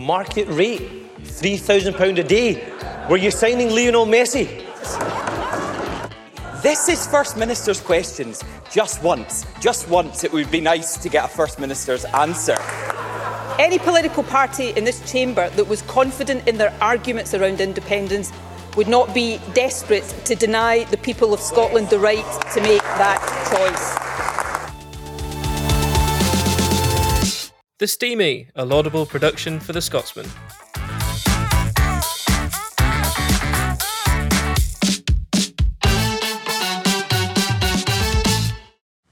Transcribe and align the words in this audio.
market 0.00 0.48
rate, 0.48 0.80
£3,000 1.24 2.18
a 2.18 2.24
day. 2.24 2.72
Were 3.08 3.18
you 3.18 3.30
signing 3.30 3.68
Lionel 3.68 4.06
Messi? 4.06 4.64
This 6.62 6.88
is 6.88 7.06
First 7.06 7.36
Minister's 7.36 7.80
questions. 7.80 8.42
Just 8.72 9.02
once, 9.02 9.44
just 9.60 9.88
once, 9.88 10.24
it 10.24 10.32
would 10.32 10.50
be 10.50 10.60
nice 10.60 10.96
to 10.96 11.08
get 11.10 11.26
a 11.26 11.28
First 11.28 11.58
Minister's 11.58 12.06
answer. 12.06 12.56
Any 13.58 13.78
political 13.78 14.22
party 14.22 14.70
in 14.70 14.84
this 14.84 15.00
chamber 15.10 15.50
that 15.50 15.68
was 15.68 15.82
confident 15.82 16.48
in 16.48 16.56
their 16.56 16.72
arguments 16.80 17.34
around 17.34 17.60
independence 17.60 18.32
would 18.76 18.88
not 18.88 19.12
be 19.12 19.38
desperate 19.52 20.04
to 20.24 20.34
deny 20.34 20.84
the 20.84 20.96
people 20.96 21.34
of 21.34 21.40
Scotland 21.40 21.90
the 21.90 21.98
right 21.98 22.24
to 22.54 22.60
make 22.62 22.82
that 22.82 23.20
choice. 23.50 23.99
The 27.80 27.86
Steamie, 27.86 28.48
a 28.54 28.66
laudable 28.66 29.06
production 29.06 29.58
for 29.58 29.72
the 29.72 29.80
Scotsman. 29.80 30.26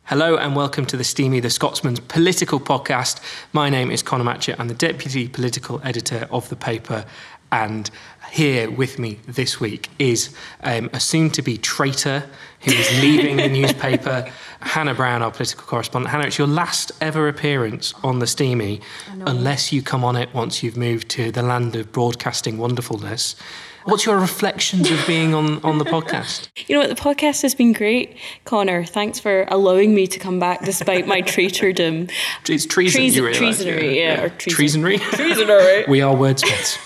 Hello 0.05 0.37
and 0.37 0.55
welcome 0.55 0.85
to 0.85 0.99
the 0.99 1.05
Steamie, 1.05 1.41
the 1.41 1.49
Scotsman's 1.49 2.01
political 2.01 2.61
podcast. 2.61 3.21
My 3.55 3.71
name 3.71 3.91
is 3.91 4.03
Conor 4.03 4.25
Matchett. 4.25 4.57
I'm 4.59 4.69
the 4.69 4.75
deputy 4.75 5.29
political 5.29 5.81
editor 5.83 6.29
of 6.31 6.51
the 6.51 6.57
paper, 6.57 7.07
and 7.53 7.91
here 8.31 8.71
with 8.71 8.99
me 8.99 9.19
this 9.27 9.59
week 9.59 9.89
is 9.99 10.35
um, 10.63 10.91
a 10.93 11.01
soon-to-be 11.01 11.59
traitor 11.59 12.25
who 12.61 12.73
is 12.73 13.01
leaving 13.01 13.37
the 13.37 13.49
newspaper, 13.61 14.31
Hannah 14.61 14.95
Brown, 14.95 15.23
our 15.23 15.31
political 15.31 15.65
correspondent. 15.65 16.11
Hannah, 16.11 16.27
it's 16.27 16.39
your 16.39 16.47
last 16.47 16.93
ever 17.01 17.29
appearance 17.29 17.95
on 18.03 18.19
the 18.19 18.27
Steamie, 18.27 18.81
unless 19.27 19.73
you 19.73 19.83
come 19.83 20.05
on 20.05 20.17
it 20.17 20.33
once 20.35 20.63
you've 20.63 20.77
moved 20.77 21.09
to 21.11 21.31
the 21.31 21.43
land 21.43 21.77
of 21.77 21.93
broadcasting 21.93 22.59
wonderfulness. 22.59 23.37
What's 23.89 24.05
your 24.05 24.19
reflections 24.19 24.91
of 24.91 25.03
being 25.07 25.33
on, 25.35 25.63
on 25.65 25.79
the 25.79 25.85
podcast? 25.87 26.49
You 26.69 26.75
know 26.75 26.81
what? 26.87 26.91
The 26.95 27.03
podcast 27.03 27.41
has 27.41 27.55
been 27.55 27.73
great, 27.73 28.15
Conor. 28.45 28.85
Thanks 28.85 29.19
for 29.19 29.47
allowing 29.49 29.95
me 29.95 30.07
to 30.09 30.19
come 30.19 30.39
back 30.39 30.63
despite 30.63 31.07
my 31.07 31.23
traitordom. 31.23 32.11
It's 32.49 32.67
treason, 32.67 33.01
Treason- 33.01 33.17
you 33.25 33.27
realise, 33.27 33.63
treasonary, 33.65 33.97
yeah, 33.97 34.23
or 34.25 34.29
treason. 34.29 34.57
treasonry. 34.83 34.99
Treasonary. 35.17 35.89
we 35.89 36.03
are 36.03 36.15
wordsmiths. 36.15 36.77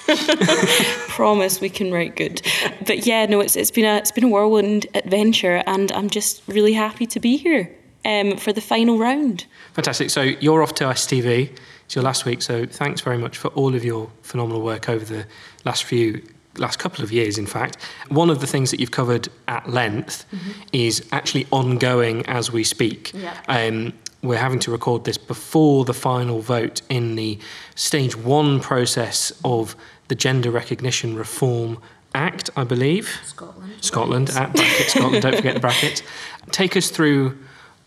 Promise 1.08 1.60
we 1.60 1.68
can 1.68 1.90
write 1.92 2.14
good. 2.14 2.42
But 2.86 3.04
yeah, 3.06 3.26
no, 3.26 3.40
it's 3.40 3.56
it's 3.56 3.72
been 3.72 3.84
a 3.84 3.96
it's 3.96 4.12
been 4.12 4.24
a 4.24 4.28
whirlwind 4.28 4.86
adventure, 4.94 5.64
and 5.66 5.90
I'm 5.92 6.08
just 6.08 6.42
really 6.46 6.74
happy 6.74 7.06
to 7.06 7.18
be 7.18 7.36
here 7.36 7.68
um, 8.04 8.36
for 8.36 8.52
the 8.52 8.60
final 8.60 8.98
round. 8.98 9.46
Fantastic. 9.72 10.10
So 10.10 10.22
you're 10.22 10.62
off 10.62 10.74
to 10.74 10.84
STV. 10.84 11.50
It's 11.86 11.96
your 11.96 12.04
last 12.04 12.24
week. 12.24 12.40
So 12.42 12.66
thanks 12.66 13.00
very 13.00 13.18
much 13.18 13.36
for 13.38 13.48
all 13.48 13.74
of 13.74 13.84
your 13.84 14.10
phenomenal 14.22 14.62
work 14.62 14.88
over 14.88 15.04
the 15.04 15.26
last 15.64 15.82
few, 15.84 16.22
last 16.56 16.78
couple 16.78 17.02
of 17.04 17.12
years, 17.12 17.38
in 17.38 17.46
fact. 17.46 17.76
One 18.08 18.30
of 18.30 18.40
the 18.40 18.46
things 18.46 18.70
that 18.70 18.80
you've 18.80 18.90
covered 18.90 19.28
at 19.48 19.68
length 19.68 20.26
is 20.72 21.06
actually 21.12 21.46
ongoing 21.50 22.26
as 22.26 22.52
we 22.52 22.64
speak. 22.64 23.12
Yeah. 23.14 23.36
Um, 23.48 23.92
we're 24.22 24.38
having 24.38 24.60
to 24.60 24.70
record 24.70 25.04
this 25.04 25.18
before 25.18 25.84
the 25.84 25.94
final 25.94 26.40
vote 26.40 26.80
in 26.88 27.16
the 27.16 27.38
stage 27.74 28.16
one 28.16 28.60
process 28.60 29.32
of 29.44 29.74
the 30.08 30.14
Gender 30.14 30.50
Recognition 30.50 31.16
Reform 31.16 31.78
Act, 32.14 32.50
I 32.56 32.64
believe. 32.64 33.08
Scotland. 33.24 33.72
Scotland, 33.80 34.30
at 34.30 34.54
bracket 34.54 34.90
Scotland, 34.90 35.22
don't 35.22 35.36
forget 35.36 35.54
the 35.54 35.60
bracket. 35.68 36.02
Take 36.50 36.76
us 36.76 36.90
through 36.90 37.38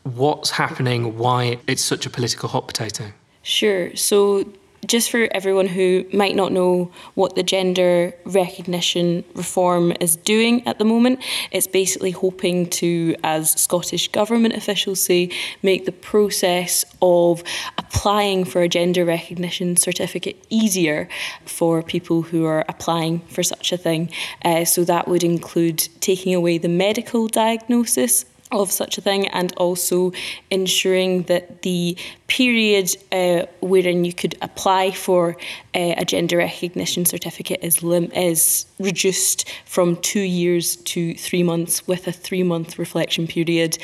what's 0.04 0.50
happening, 0.52 1.18
why 1.18 1.60
it's 1.68 1.84
such 1.84 2.06
a 2.06 2.10
political 2.10 2.50
hot 2.50 2.68
potato. 2.68 3.12
Sure. 3.44 3.96
So, 3.96 4.52
just 4.86 5.10
for 5.10 5.28
everyone 5.32 5.68
who 5.68 6.06
might 6.14 6.36
not 6.36 6.52
know 6.52 6.92
what 7.16 7.36
the 7.36 7.44
gender 7.44 8.14
recognition 8.26 9.24
reform 9.34 9.94
is 10.00 10.16
doing 10.16 10.66
at 10.68 10.78
the 10.78 10.86
moment, 10.86 11.20
it's 11.52 11.68
basically 11.68 12.12
hoping 12.12 12.70
to, 12.70 13.16
as 13.24 13.52
Scottish 13.52 14.08
Government 14.10 14.54
officials 14.54 15.02
say, 15.02 15.30
make 15.64 15.86
the 15.86 15.92
process 15.92 16.86
of 17.02 17.44
applying 17.78 18.46
for 18.46 18.62
a 18.62 18.70
gender 18.70 19.06
recognition 19.06 19.76
certificate 19.76 20.44
easier 20.50 21.08
for 21.46 21.82
people 21.82 22.22
who 22.22 22.46
are 22.46 22.66
applying 22.68 23.20
for 23.22 23.44
such 23.44 23.72
a 23.72 23.78
thing. 23.78 24.10
Uh, 24.44 24.66
so, 24.66 24.84
that 24.84 25.08
would 25.08 25.24
include 25.24 25.88
taking 26.00 26.34
away 26.34 26.58
the 26.58 26.70
medical 26.70 27.28
diagnosis 27.28 28.26
of 28.62 28.72
such 28.72 28.98
a 28.98 29.02
thing 29.02 29.28
and 29.30 29.54
also 29.58 30.12
ensuring 30.50 31.24
that 31.24 31.62
the 31.62 31.98
period 32.28 32.96
uh, 33.12 33.46
wherein 33.62 34.06
you 34.06 34.14
could 34.14 34.36
apply 34.42 34.92
for 34.92 35.36
uh, 35.76 35.94
a 35.98 36.06
gender 36.06 36.38
recognition 36.38 37.06
certificate 37.06 37.60
is 37.64 37.84
lim- 37.84 38.12
is 38.12 38.66
reduced 38.80 39.50
from 39.66 39.96
two 39.98 40.22
years 40.22 40.76
to 40.78 41.14
three 41.16 41.44
months 41.44 41.88
with 41.88 42.08
a 42.08 42.12
three 42.12 42.44
month 42.44 42.80
reflection 42.80 43.28
period. 43.28 43.78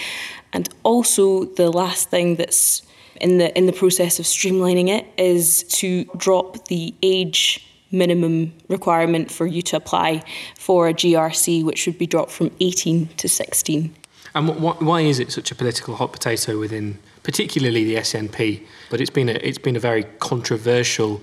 And 0.54 0.68
also 0.84 1.46
the 1.46 1.70
last 1.70 2.10
thing 2.10 2.36
that's 2.36 2.82
in 3.20 3.38
the 3.38 3.56
in 3.58 3.66
the 3.66 3.74
process 3.74 4.20
of 4.20 4.26
streamlining 4.26 4.90
it 4.90 5.06
is 5.18 5.64
to 5.64 6.06
drop 6.18 6.68
the 6.68 6.94
age 7.02 7.68
minimum 7.92 8.54
requirement 8.70 9.30
for 9.30 9.46
you 9.46 9.62
to 9.62 9.76
apply 9.76 10.24
for 10.58 10.88
a 10.88 10.94
GRC 10.94 11.64
which 11.64 11.86
would 11.86 11.98
be 11.98 12.08
dropped 12.08 12.32
from 12.32 12.50
18 12.60 13.08
to 13.18 13.28
16 13.28 13.94
And 14.34 14.50
wh- 14.50 14.58
wh- 14.58 14.82
why 14.82 15.02
is 15.02 15.20
it 15.20 15.32
such 15.32 15.52
a 15.52 15.56
political 15.56 15.96
hot 15.96 16.14
potato 16.14 16.60
within, 16.60 17.00
particularly 17.24 17.84
the 17.84 17.96
SNP? 17.96 18.66
But 18.90 19.02
it's 19.02 19.10
been 19.10 19.30
a, 19.30 19.34
it's 19.34 19.58
been 19.58 19.76
a 19.76 19.80
very 19.80 20.04
controversial, 20.20 21.22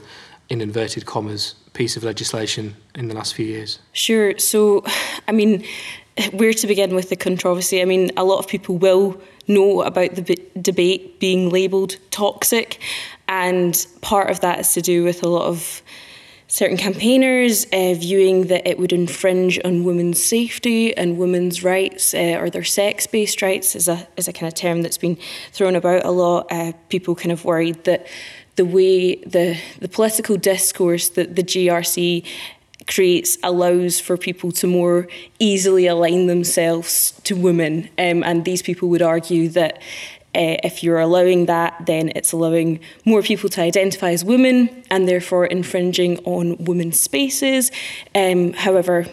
in 0.49 0.61
inverted 0.61 1.07
commas, 1.07 1.55
piece 1.75 1.97
of 1.97 2.05
legislation 2.05 2.75
in 2.95 3.09
the 3.09 3.15
last 3.15 3.35
few 3.35 3.47
years. 3.47 3.79
Sure. 3.93 4.39
So, 4.39 4.85
I 5.29 5.33
mean, 5.33 5.65
where 6.33 6.53
to 6.53 6.67
begin 6.67 6.95
with 6.95 7.11
the 7.11 7.17
controversy? 7.17 7.83
I 7.83 7.85
mean, 7.85 8.11
a 8.17 8.25
lot 8.25 8.39
of 8.39 8.49
people 8.49 8.79
will 8.79 9.21
know 9.47 9.83
about 9.83 10.15
the 10.15 10.23
b- 10.23 10.47
debate 10.61 11.21
being 11.21 11.51
labelled 11.51 11.97
toxic, 12.11 12.81
and 13.29 13.87
part 14.01 14.31
of 14.31 14.41
that 14.41 14.61
is 14.61 14.73
to 14.75 14.83
do 14.83 15.05
with 15.05 15.23
a 15.23 15.29
lot 15.29 15.47
of 15.47 15.83
certain 16.49 16.79
campaigners 16.79 17.67
uh, 17.67 17.95
viewing 17.95 18.47
that 18.47 18.67
it 18.67 18.79
would 18.79 18.93
infringe 18.93 19.61
on 19.65 19.85
women's 19.85 20.23
safety 20.23 20.97
and 20.97 21.19
women's 21.19 21.63
rights 21.63 22.15
uh, 22.15 22.39
or 22.41 22.49
their 22.49 22.65
sex-based 22.65 23.43
rights 23.43 23.77
is 23.77 23.87
a 23.87 24.09
is 24.17 24.27
a 24.27 24.33
kind 24.33 24.49
of 24.49 24.55
term 24.55 24.83
that's 24.83 24.99
been 24.99 25.19
thrown 25.53 25.77
about 25.77 26.05
a 26.05 26.11
lot. 26.11 26.47
Uh, 26.51 26.73
people 26.89 27.15
kind 27.15 27.33
of 27.33 27.45
worried 27.45 27.85
that 27.85 28.07
the 28.57 28.65
way 28.65 29.17
the 29.17 29.59
the 29.79 29.89
political 29.89 30.37
discourse 30.37 31.11
that 31.11 31.37
the 31.37 31.43
GRC 31.43 32.27
creates 32.87 33.37
allows 33.43 34.01
for 34.01 34.17
people 34.17 34.51
to 34.51 34.67
more 34.67 35.07
easily 35.39 35.87
align 35.87 36.27
themselves 36.27 37.13
to 37.25 37.37
women, 37.37 37.91
um, 37.99 38.23
and 38.25 38.47
these 38.47 38.63
people 38.63 38.89
would 38.89 39.03
argue 39.03 39.49
that. 39.51 39.81
Uh, 40.39 40.57
if 40.63 40.85
you're 40.85 41.01
allowing 41.01 41.47
that, 41.47 41.75
then 41.87 42.13
it's 42.15 42.33
allowing 42.33 42.79
more 43.05 43.23
people 43.23 43.49
to 43.51 43.61
identify 43.61 44.13
as 44.13 44.25
women 44.25 44.85
and 44.89 45.09
therefore 45.09 45.45
infringing 45.47 46.17
on 46.21 46.57
women's 46.65 47.01
spaces. 47.01 47.73
Um, 48.15 48.53
however, 48.53 49.07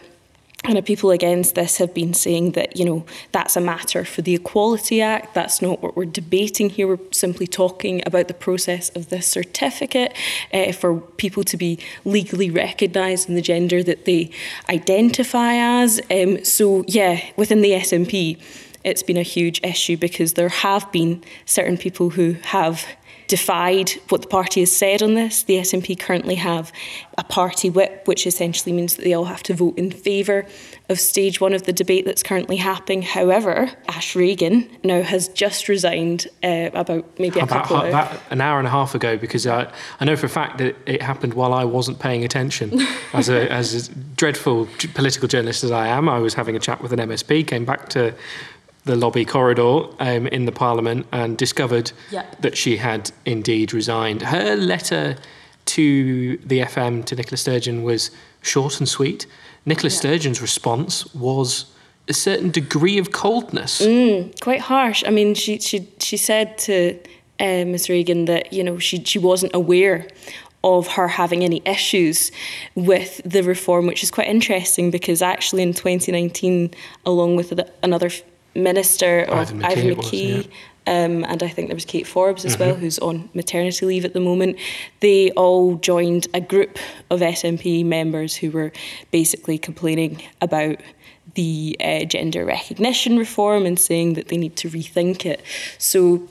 of 0.73 0.85
people 0.85 1.11
against 1.11 1.55
this 1.55 1.77
have 1.77 1.93
been 1.93 2.13
saying 2.13 2.51
that, 2.51 2.75
you 2.75 2.85
know, 2.85 3.05
that's 3.31 3.55
a 3.55 3.61
matter 3.61 4.03
for 4.03 4.21
the 4.21 4.33
Equality 4.33 5.01
Act. 5.01 5.33
That's 5.33 5.61
not 5.61 5.81
what 5.81 5.95
we're 5.95 6.05
debating 6.05 6.69
here. 6.69 6.87
We're 6.87 6.99
simply 7.11 7.47
talking 7.47 8.01
about 8.05 8.27
the 8.27 8.33
process 8.33 8.89
of 8.95 9.09
the 9.09 9.21
certificate 9.21 10.13
uh, 10.53 10.71
for 10.71 10.99
people 10.99 11.43
to 11.43 11.57
be 11.57 11.79
legally 12.03 12.49
recognised 12.49 13.29
in 13.29 13.35
the 13.35 13.41
gender 13.41 13.83
that 13.83 14.05
they 14.05 14.31
identify 14.69 15.53
as. 15.55 16.01
Um, 16.09 16.43
so, 16.43 16.83
yeah, 16.87 17.21
within 17.35 17.61
the 17.61 17.71
SNP, 17.71 18.41
it's 18.85 19.03
been 19.03 19.17
a 19.17 19.23
huge 19.23 19.59
issue 19.63 19.97
because 19.97 20.33
there 20.33 20.49
have 20.49 20.89
been 20.91 21.23
certain 21.45 21.77
people 21.77 22.11
who 22.11 22.33
have 22.43 22.85
defied 23.27 23.89
what 24.09 24.21
the 24.21 24.27
party 24.27 24.59
has 24.59 24.75
said 24.75 25.01
on 25.01 25.15
this. 25.15 25.43
The 25.43 25.57
SNP 25.57 25.99
currently 25.99 26.35
have 26.35 26.71
a 27.17 27.23
party 27.23 27.69
whip, 27.69 28.03
which 28.05 28.27
essentially 28.27 28.71
means 28.71 28.95
that 28.95 29.03
they 29.03 29.13
all 29.13 29.25
have 29.25 29.41
to 29.43 29.53
vote 29.53 29.77
in 29.77 29.89
favour 29.89 30.45
of 30.89 30.99
stage 30.99 31.41
one 31.41 31.53
of 31.53 31.63
the 31.63 31.73
debate 31.73 32.05
that's 32.05 32.21
currently 32.21 32.57
happening. 32.57 33.01
However, 33.01 33.71
Ash 33.87 34.15
Regan 34.15 34.69
now 34.83 35.01
has 35.01 35.27
just 35.29 35.67
resigned 35.67 36.27
uh, 36.43 36.69
about 36.73 37.19
maybe 37.19 37.39
a 37.39 37.43
About, 37.43 37.63
couple 37.63 37.77
of 37.77 37.87
about 37.87 38.21
an 38.29 38.41
hour 38.41 38.59
and 38.59 38.67
a 38.67 38.71
half 38.71 38.93
ago, 38.93 39.17
because 39.17 39.47
I, 39.47 39.71
I 39.99 40.05
know 40.05 40.15
for 40.15 40.27
a 40.27 40.29
fact 40.29 40.59
that 40.59 40.75
it 40.85 41.01
happened 41.01 41.33
while 41.33 41.53
I 41.53 41.63
wasn't 41.63 41.99
paying 41.99 42.23
attention. 42.23 42.79
As 43.13 43.29
a, 43.29 43.49
as 43.49 43.87
a 43.87 43.91
dreadful 44.17 44.67
political 44.93 45.29
journalist 45.29 45.63
as 45.63 45.71
I 45.71 45.87
am, 45.87 46.09
I 46.09 46.19
was 46.19 46.33
having 46.33 46.55
a 46.57 46.59
chat 46.59 46.81
with 46.81 46.91
an 46.91 46.99
MSP, 46.99 47.47
came 47.47 47.63
back 47.63 47.87
to 47.89 48.13
the 48.85 48.95
lobby 48.95 49.25
corridor 49.25 49.87
um, 49.99 50.27
in 50.27 50.45
the 50.45 50.51
Parliament 50.51 51.05
and 51.11 51.37
discovered 51.37 51.91
Yeah. 52.11 52.23
that 52.41 52.55
she 52.55 52.77
had 52.77 53.11
indeed 53.25 53.73
resigned. 53.73 54.21
Her 54.21 54.55
letter 54.55 55.17
to 55.65 56.37
the 56.45 56.59
FM 56.61 57.03
to 57.05 57.15
Nicola 57.15 57.37
Sturgeon 57.37 57.83
was 57.83 58.11
short 58.41 58.79
and 58.79 58.87
sweet. 58.87 59.25
Nicola 59.65 59.89
Sturgeon's 59.89 60.41
response 60.41 61.05
was 61.15 61.65
a 62.07 62.13
certain 62.13 62.51
degree 62.51 62.99
of 62.99 63.11
coldness. 63.11 63.79
quite 64.41 64.61
harsh. 64.61 65.03
I 65.07 65.09
mean, 65.09 65.33
she 65.33 65.59
she 65.59 65.87
she 65.99 66.17
said 66.17 66.57
to 66.59 66.99
uh, 67.39 67.65
Miss 67.65 67.89
Regan 67.89 68.25
that 68.25 68.53
you 68.53 68.63
know 68.63 68.77
she 68.77 69.03
she 69.03 69.17
wasn't 69.17 69.55
aware 69.55 70.07
of 70.63 70.87
her 70.89 71.07
having 71.07 71.43
any 71.43 71.61
issues 71.65 72.31
with 72.75 73.21
the 73.25 73.41
reform, 73.41 73.87
which 73.87 74.03
is 74.03 74.11
quite 74.11 74.27
interesting 74.27 74.91
because 74.91 75.21
actually 75.23 75.63
in 75.63 75.73
2019, 75.73 76.71
along 77.05 77.35
with 77.35 77.59
another 77.81 78.09
minister, 78.55 79.25
Ivan 79.29 79.61
McKee, 79.61 79.65
Ivan 79.65 79.95
McKee 79.95 80.37
was, 80.37 80.45
yeah. 80.45 80.51
Um, 80.87 81.23
and 81.23 81.41
I 81.41 81.47
think 81.47 81.67
there 81.69 81.75
was 81.75 81.85
Kate 81.85 82.05
Forbes 82.05 82.45
as 82.45 82.53
mm-hmm. 82.53 82.63
well, 82.63 82.75
who's 82.75 82.99
on 82.99 83.29
maternity 83.33 83.85
leave 83.85 84.05
at 84.05 84.13
the 84.13 84.19
moment. 84.19 84.57
They 84.99 85.31
all 85.31 85.75
joined 85.77 86.27
a 86.33 86.41
group 86.41 86.77
of 87.09 87.21
SNP 87.21 87.85
members 87.85 88.35
who 88.35 88.51
were 88.51 88.71
basically 89.11 89.57
complaining 89.57 90.21
about 90.41 90.81
the 91.33 91.75
uh, 91.79 92.05
gender 92.05 92.45
recognition 92.45 93.17
reform 93.17 93.65
and 93.65 93.79
saying 93.79 94.13
that 94.13 94.27
they 94.27 94.37
need 94.37 94.55
to 94.57 94.69
rethink 94.69 95.25
it. 95.25 95.41
So 95.79 96.29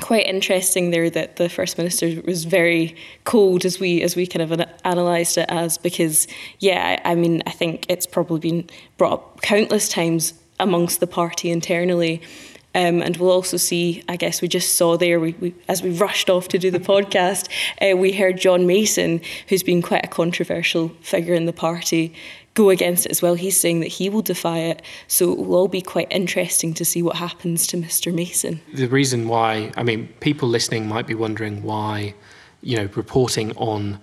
quite 0.00 0.26
interesting 0.26 0.90
there 0.90 1.10
that 1.10 1.36
the 1.36 1.48
first 1.48 1.76
minister 1.76 2.22
was 2.24 2.44
very 2.44 2.94
cold 3.24 3.64
as 3.64 3.80
we 3.80 4.00
as 4.00 4.14
we 4.14 4.28
kind 4.28 4.48
of 4.48 4.64
analysed 4.84 5.36
it 5.36 5.46
as 5.48 5.76
because 5.76 6.28
yeah 6.60 7.00
I, 7.04 7.12
I 7.12 7.14
mean 7.16 7.42
I 7.48 7.50
think 7.50 7.84
it's 7.88 8.06
probably 8.06 8.38
been 8.38 8.70
brought 8.96 9.14
up 9.14 9.42
countless 9.42 9.88
times 9.88 10.34
amongst 10.60 11.00
the 11.00 11.06
party 11.06 11.50
internally 11.50 12.22
um, 12.74 13.02
and 13.02 13.16
we'll 13.16 13.30
also 13.30 13.56
see, 13.56 14.04
I 14.08 14.16
guess 14.16 14.42
we 14.42 14.48
just 14.48 14.76
saw 14.76 14.96
there, 14.96 15.18
we, 15.18 15.32
we, 15.40 15.54
as 15.68 15.82
we 15.82 15.90
rushed 15.90 16.28
off 16.28 16.48
to 16.48 16.58
do 16.58 16.70
the 16.70 16.78
podcast, 16.94 17.48
uh, 17.80 17.96
we 17.96 18.12
heard 18.12 18.38
John 18.38 18.66
Mason, 18.66 19.20
who's 19.48 19.62
been 19.62 19.82
quite 19.82 20.04
a 20.04 20.08
controversial 20.08 20.90
figure 21.00 21.34
in 21.34 21.46
the 21.46 21.52
party, 21.52 22.14
go 22.54 22.70
against 22.70 23.06
it 23.06 23.10
as 23.10 23.22
well. 23.22 23.34
He's 23.34 23.58
saying 23.58 23.80
that 23.80 23.86
he 23.86 24.10
will 24.10 24.22
defy 24.22 24.58
it. 24.58 24.82
So 25.06 25.32
it 25.32 25.38
will 25.38 25.54
all 25.54 25.68
be 25.68 25.80
quite 25.80 26.08
interesting 26.10 26.74
to 26.74 26.84
see 26.84 27.02
what 27.02 27.16
happens 27.16 27.66
to 27.68 27.78
Mr. 27.78 28.12
Mason. 28.12 28.60
The 28.74 28.86
reason 28.86 29.28
why, 29.28 29.72
I 29.76 29.82
mean, 29.82 30.08
people 30.20 30.48
listening 30.48 30.86
might 30.86 31.06
be 31.06 31.14
wondering 31.14 31.62
why, 31.62 32.14
you 32.60 32.76
know, 32.76 32.88
reporting 32.94 33.56
on 33.56 33.98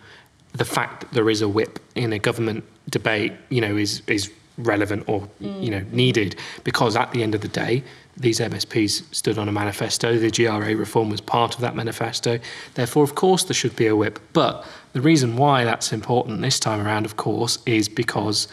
the 0.53 0.65
fact 0.65 1.01
that 1.01 1.11
there 1.11 1.29
is 1.29 1.41
a 1.41 1.49
whip 1.49 1.79
in 1.95 2.13
a 2.13 2.19
government 2.19 2.63
debate, 2.89 3.33
you 3.49 3.61
know, 3.61 3.75
is 3.75 4.01
is 4.07 4.31
relevant 4.57 5.03
or 5.07 5.27
mm. 5.41 5.63
you 5.63 5.69
know 5.69 5.83
needed 5.91 6.35
because 6.63 6.95
at 6.95 7.11
the 7.11 7.21
end 7.23 7.35
of 7.35 7.41
the 7.41 7.47
day 7.47 7.83
these 8.17 8.39
MSPs 8.39 9.13
stood 9.13 9.37
on 9.37 9.49
a 9.49 9.51
manifesto. 9.51 10.17
The 10.17 10.31
GRA 10.31 10.75
reform 10.75 11.09
was 11.09 11.21
part 11.21 11.55
of 11.55 11.61
that 11.61 11.75
manifesto. 11.75 12.39
Therefore, 12.75 13.03
of 13.03 13.15
course, 13.15 13.43
there 13.43 13.53
should 13.53 13.75
be 13.75 13.87
a 13.87 13.95
whip. 13.95 14.19
But 14.31 14.65
the 14.93 15.01
reason 15.01 15.35
why 15.35 15.65
that's 15.65 15.91
important 15.91 16.41
this 16.41 16.59
time 16.59 16.85
around, 16.85 17.05
of 17.05 17.17
course, 17.17 17.59
is 17.65 17.89
because 17.89 18.47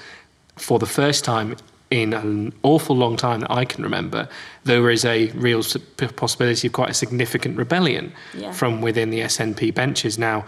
for 0.56 0.78
the 0.78 0.86
first 0.86 1.24
time 1.24 1.56
in 1.90 2.14
an 2.14 2.52
awful 2.62 2.96
long 2.96 3.16
time 3.16 3.40
that 3.40 3.50
I 3.50 3.64
can 3.64 3.84
remember, 3.84 4.28
there 4.64 4.90
is 4.90 5.04
a 5.04 5.30
real 5.32 5.62
possibility 6.16 6.66
of 6.66 6.72
quite 6.72 6.90
a 6.90 6.94
significant 6.94 7.56
rebellion 7.56 8.12
yeah. 8.36 8.50
from 8.50 8.80
within 8.80 9.10
the 9.10 9.20
SNP 9.20 9.74
benches. 9.74 10.18
Now, 10.18 10.44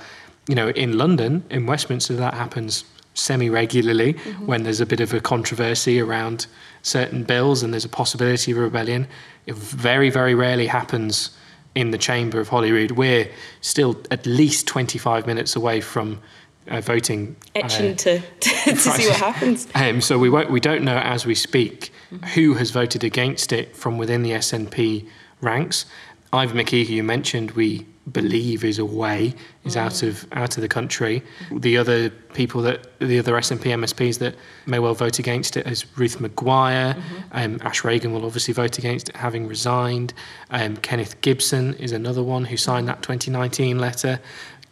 you 0.48 0.54
know, 0.54 0.70
in 0.70 0.98
London, 0.98 1.44
in 1.50 1.66
Westminster, 1.66 2.14
that 2.16 2.34
happens 2.34 2.84
semi 3.14 3.48
regularly 3.48 4.14
mm-hmm. 4.14 4.46
when 4.46 4.64
there's 4.64 4.80
a 4.80 4.86
bit 4.86 5.00
of 5.00 5.14
a 5.14 5.20
controversy 5.20 6.00
around 6.00 6.46
certain 6.82 7.22
bills 7.24 7.62
and 7.62 7.72
there's 7.72 7.84
a 7.84 7.88
possibility 7.88 8.52
of 8.52 8.58
a 8.58 8.60
rebellion. 8.60 9.06
It 9.46 9.54
very, 9.54 10.10
very 10.10 10.34
rarely 10.34 10.66
happens 10.66 11.30
in 11.74 11.90
the 11.90 11.98
chamber 11.98 12.40
of 12.40 12.48
Holyrood. 12.48 12.92
We're 12.92 13.30
still 13.60 14.00
at 14.10 14.26
least 14.26 14.66
25 14.66 15.26
minutes 15.26 15.56
away 15.56 15.80
from 15.80 16.20
uh, 16.68 16.80
voting. 16.80 17.36
Itching 17.54 17.92
uh, 17.92 17.96
to, 17.96 18.20
to, 18.40 18.76
see 18.76 19.08
what 19.08 19.16
happens. 19.16 19.68
Um, 19.74 20.00
so 20.00 20.18
we, 20.18 20.30
won't, 20.30 20.50
we 20.50 20.60
don't 20.60 20.84
know 20.84 20.98
as 20.98 21.26
we 21.26 21.34
speak 21.34 21.92
mm-hmm. 22.12 22.24
who 22.28 22.54
has 22.54 22.70
voted 22.70 23.04
against 23.04 23.52
it 23.52 23.76
from 23.76 23.98
within 23.98 24.22
the 24.22 24.32
SNP 24.32 25.08
ranks. 25.40 25.86
Ivan 26.32 26.56
McKee, 26.56 26.86
who 26.86 26.94
you 26.94 27.02
mentioned, 27.02 27.52
we 27.52 27.86
believe 28.12 28.64
is 28.64 28.78
away, 28.78 29.34
is 29.64 29.76
out 29.76 30.02
of 30.02 30.26
out 30.32 30.56
of 30.56 30.60
the 30.60 30.68
country. 30.68 31.22
The 31.50 31.78
other 31.78 32.10
people 32.10 32.60
that 32.62 32.98
the 32.98 33.18
other 33.18 33.32
SNP 33.34 33.62
MSPs 33.62 34.18
that 34.18 34.34
may 34.66 34.78
well 34.78 34.94
vote 34.94 35.18
against 35.18 35.56
it 35.56 35.66
is 35.66 35.86
Ruth 35.96 36.20
Maguire. 36.20 36.94
Mm-hmm. 36.94 37.16
Um, 37.32 37.58
Ash 37.62 37.84
Regan 37.84 38.12
will 38.12 38.26
obviously 38.26 38.52
vote 38.52 38.78
against 38.78 39.08
it, 39.08 39.16
having 39.16 39.46
resigned. 39.48 40.12
Um, 40.50 40.76
Kenneth 40.76 41.20
Gibson 41.22 41.74
is 41.74 41.92
another 41.92 42.22
one 42.22 42.44
who 42.44 42.56
signed 42.56 42.88
that 42.88 43.02
2019 43.02 43.78
letter. 43.78 44.20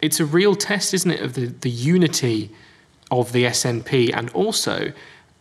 It's 0.01 0.19
a 0.19 0.25
real 0.25 0.55
test, 0.55 0.93
isn't 0.93 1.11
it, 1.11 1.21
of 1.21 1.33
the, 1.33 1.47
the 1.47 1.69
unity 1.69 2.51
of 3.09 3.31
the 3.31 3.45
SNP 3.45 4.11
and 4.13 4.29
also 4.31 4.91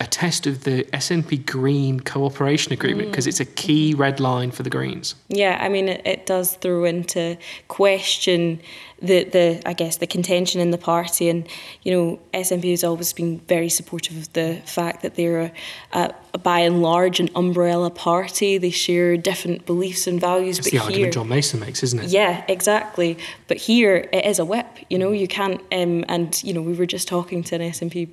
a 0.03 0.07
test 0.07 0.49
of 0.49 0.65
the 0.65 0.83
SNP 0.93 1.47
Green 1.47 2.01
cooperation 2.01 2.73
agreement 2.73 3.11
because 3.11 3.25
mm. 3.25 3.29
it's 3.29 3.39
a 3.39 3.45
key 3.45 3.95
red 3.95 4.19
line 4.19 4.51
for 4.51 4.65
the 4.65 4.71
Greens. 4.71 5.15
Yeah, 5.29 5.57
I 5.61 5.69
mean 5.69 5.89
it, 5.89 6.03
it, 6.05 6.27
does 6.27 6.57
throw 6.57 6.85
into 6.85 7.39
question 7.69 8.61
the 9.01 9.23
the 9.25 9.63
I 9.65 9.75
guess 9.75 9.99
the 9.99 10.09
contention 10.09 10.61
in 10.61 10.73
the 10.73 10.79
party, 10.79 11.29
and 11.29 11.47
you 11.85 11.93
know 11.93 12.19
SNP 12.35 12.71
has 12.71 12.83
always 12.83 13.13
been 13.13 13.39
very 13.47 13.69
supportive 13.69 14.17
of 14.17 14.33
the 14.33 14.61
fact 14.67 15.03
that 15.03 15.15
they're 15.15 15.53
a, 15.93 16.13
a, 16.33 16.39
by 16.39 16.59
and 16.61 16.83
large 16.83 17.21
an 17.21 17.29
umbrella 17.37 17.91
party. 17.91 18.59
They 18.59 18.71
share 18.71 19.17
different 19.17 19.67
beliefs 19.67 20.09
and 20.09 20.21
values. 20.21 20.57
That's 20.57 20.67
but 20.67 20.73
the 20.73 20.79
here, 20.79 20.87
argument 20.87 21.15
John 21.15 21.29
Mason 21.29 21.61
makes, 21.61 21.85
isn't 21.85 22.01
it? 22.01 22.11
Yeah, 22.11 22.45
exactly. 22.49 23.19
But 23.47 23.59
here 23.59 24.09
it 24.13 24.25
is 24.25 24.41
a 24.41 24.45
whip. 24.45 24.67
You 24.91 24.99
know, 24.99 25.13
you 25.13 25.29
can't. 25.29 25.61
Um, 25.71 26.05
and 26.09 26.43
you 26.43 26.53
know, 26.53 26.63
we 26.63 26.73
were 26.73 26.87
just 26.87 27.07
talking 27.07 27.45
to 27.45 27.55
an 27.55 27.61
SNP 27.61 28.09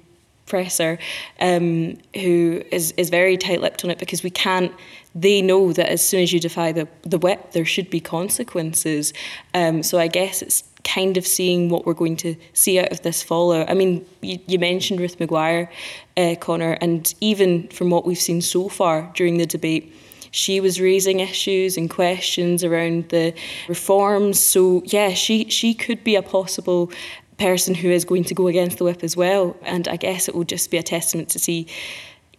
presser 0.49 0.99
um, 1.39 1.97
who 2.15 2.61
is, 2.71 2.91
is 2.97 3.09
very 3.09 3.37
tight-lipped 3.37 3.83
on 3.85 3.89
it 3.91 3.99
because 3.99 4.23
we 4.23 4.29
can't 4.29 4.73
they 5.15 5.41
know 5.41 5.73
that 5.73 5.89
as 5.89 6.05
soon 6.05 6.21
as 6.21 6.31
you 6.33 6.39
defy 6.39 6.71
the, 6.71 6.87
the 7.03 7.17
whip 7.17 7.51
there 7.53 7.65
should 7.65 7.89
be 7.89 7.99
consequences 7.99 9.13
um, 9.53 9.81
so 9.81 9.97
I 9.97 10.07
guess 10.07 10.41
it's 10.41 10.63
kind 10.83 11.17
of 11.17 11.25
seeing 11.25 11.69
what 11.69 11.85
we're 11.85 11.93
going 11.93 12.17
to 12.17 12.35
see 12.53 12.79
out 12.79 12.91
of 12.91 13.01
this 13.01 13.23
fallout 13.23 13.69
I 13.69 13.73
mean 13.73 14.05
you, 14.21 14.39
you 14.47 14.59
mentioned 14.59 14.99
Ruth 14.99 15.19
Maguire 15.19 15.71
uh, 16.17 16.35
Conor 16.39 16.77
and 16.81 17.13
even 17.21 17.67
from 17.69 17.89
what 17.89 18.05
we've 18.05 18.19
seen 18.19 18.41
so 18.41 18.67
far 18.67 19.11
during 19.15 19.37
the 19.37 19.45
debate 19.45 19.93
she 20.31 20.59
was 20.59 20.79
raising 20.79 21.19
issues 21.19 21.77
and 21.77 21.89
questions 21.89 22.63
around 22.63 23.09
the 23.09 23.33
reforms. 23.67 24.39
So 24.39 24.83
yeah, 24.85 25.13
she 25.13 25.49
she 25.49 25.73
could 25.73 26.03
be 26.03 26.15
a 26.15 26.21
possible 26.21 26.91
person 27.39 27.73
who 27.73 27.89
is 27.89 28.05
going 28.05 28.25
to 28.25 28.35
go 28.35 28.47
against 28.47 28.77
the 28.77 28.83
whip 28.83 29.03
as 29.03 29.15
well. 29.15 29.55
And 29.63 29.87
I 29.87 29.95
guess 29.95 30.27
it 30.27 30.35
will 30.35 30.43
just 30.43 30.69
be 30.69 30.77
a 30.77 30.83
testament 30.83 31.29
to 31.29 31.39
see 31.39 31.67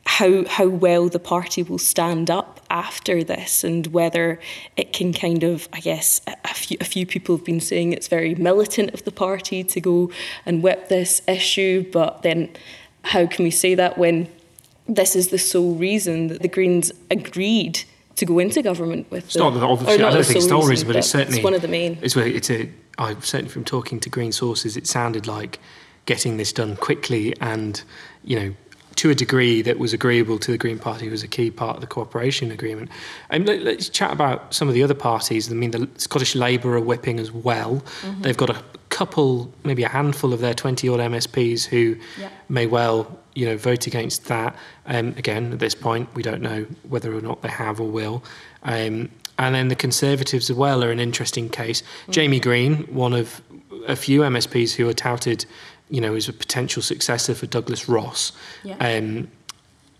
how 0.07 0.45
how 0.47 0.67
well 0.67 1.09
the 1.09 1.19
party 1.19 1.63
will 1.63 1.79
stand 1.79 2.31
up 2.31 2.61
after 2.71 3.23
this 3.23 3.63
and 3.63 3.87
whether 3.89 4.41
it 4.77 4.93
can 4.93 5.13
kind 5.13 5.45
of 5.45 5.69
I 5.73 5.81
guess 5.81 6.21
a 6.27 6.55
few 6.55 6.79
a 6.81 6.85
few 6.85 7.05
people 7.07 7.37
have 7.37 7.45
been 7.45 7.61
saying 7.61 7.93
it's 7.93 8.09
very 8.09 8.35
militant 8.35 8.95
of 8.95 9.05
the 9.05 9.13
party 9.13 9.63
to 9.63 9.81
go 9.81 10.11
and 10.47 10.63
whip 10.63 10.89
this 10.89 11.21
issue 11.29 11.85
but 11.93 12.23
then 12.23 12.49
how 13.03 13.27
can 13.27 13.45
we 13.45 13.51
say 13.51 13.75
that 13.75 13.99
when 13.99 14.29
this 14.89 15.15
is 15.15 15.29
the 15.29 15.39
sole 15.39 15.75
reason 15.75 16.29
that 16.29 16.41
the 16.43 16.49
Greens 16.49 16.91
agreed 17.11 17.85
to 18.17 18.25
go 18.25 18.39
into 18.39 18.63
government 18.63 19.09
with 19.11 19.25
it's 19.25 19.35
the, 19.35 19.39
not 19.39 19.55
obviously 19.63 19.99
not 19.99 20.13
I 20.13 20.15
don't 20.15 20.25
think 20.25 20.37
it's 20.37 20.47
the 20.47 20.49
sole 20.49 20.67
reason 20.67 20.87
but 20.87 20.97
it's 20.97 21.11
certainly 21.11 21.39
it's 21.39 21.45
one 21.45 21.55
of 21.55 21.63
the 21.63 21.69
main 21.69 21.99
it's, 22.01 22.17
it's 22.17 22.51
a 22.51 22.71
I 23.01 23.15
certainly 23.21 23.51
from 23.51 23.65
talking 23.65 23.99
to 24.01 24.11
green 24.11 24.31
sources, 24.31 24.77
it 24.77 24.87
sounded 24.87 25.27
like 25.27 25.59
getting 26.07 26.37
this 26.37 26.53
done 26.53 26.77
quickly 26.77 27.35
and, 27.41 27.83
you 28.23 28.39
know, 28.39 28.55
to 28.97 29.09
a 29.09 29.15
degree 29.15 29.63
that 29.63 29.79
was 29.79 29.95
agreeable 29.95 30.39
to 30.39 30.51
the 30.51 30.59
Green 30.59 30.79
Party 30.79 31.09
was 31.09 31.23
a 31.23 31.29
key 31.29 31.51
part 31.51 31.77
of 31.77 31.81
the 31.81 31.87
cooperation 31.87 32.51
agreement. 32.51 32.91
And 33.31 33.47
let's 33.47 33.89
chat 33.89 34.13
about 34.13 34.53
some 34.53 34.69
of 34.69 34.75
the 34.75 34.83
other 34.83 34.95
parties. 34.95 35.51
I 35.51 35.55
mean, 35.55 35.71
the 35.71 35.89
Scottish 35.97 36.35
Labour 36.35 36.77
are 36.77 36.81
whipping 36.81 37.19
as 37.19 37.33
well. 37.33 37.77
Mm-hmm. 38.03 38.23
They've 38.23 38.37
got 38.37 38.51
a 38.51 38.63
couple, 38.91 39.51
maybe 39.65 39.85
a 39.85 39.89
handful 39.89 40.35
of 40.35 40.41
their 40.41 40.53
20 40.53 40.89
odd 40.89 41.01
MSPs 41.01 41.65
who 41.65 41.97
yeah. 42.19 42.29
may 42.51 42.67
well, 42.67 43.19
you 43.35 43.47
know, 43.47 43.57
vote 43.57 43.87
against 43.87 44.27
that. 44.27 44.55
Um, 44.85 45.15
again, 45.17 45.53
at 45.53 45.61
this 45.61 45.75
point, 45.75 46.15
we 46.15 46.23
don't 46.23 46.43
know 46.43 46.67
whether 46.89 47.17
or 47.17 47.23
not 47.23 47.41
they 47.41 47.49
have 47.49 47.81
or 47.81 47.89
will. 47.89 48.23
Um, 48.65 49.09
and 49.41 49.55
then 49.55 49.69
the 49.69 49.75
Conservatives 49.75 50.51
as 50.51 50.57
well 50.57 50.85
are 50.85 50.91
an 50.91 51.01
interesting 51.01 51.49
case. 51.49 51.81
Mm-hmm. 51.81 52.13
Jamie 52.13 52.41
Greene, 52.41 52.77
one 52.95 53.15
of 53.15 53.41
a 53.89 53.97
few 53.97 54.21
MSPs 54.21 54.75
who 54.75 54.87
are 54.87 54.93
touted, 54.93 55.47
you 55.89 56.01
know, 56.01 56.15
as 56.15 56.29
a 56.29 56.33
potential 56.33 56.83
successor 56.83 57.35
for 57.35 57.47
Douglas 57.47 57.89
Ross. 57.89 58.33
Yeah. 58.63 58.77
Um, 58.77 59.29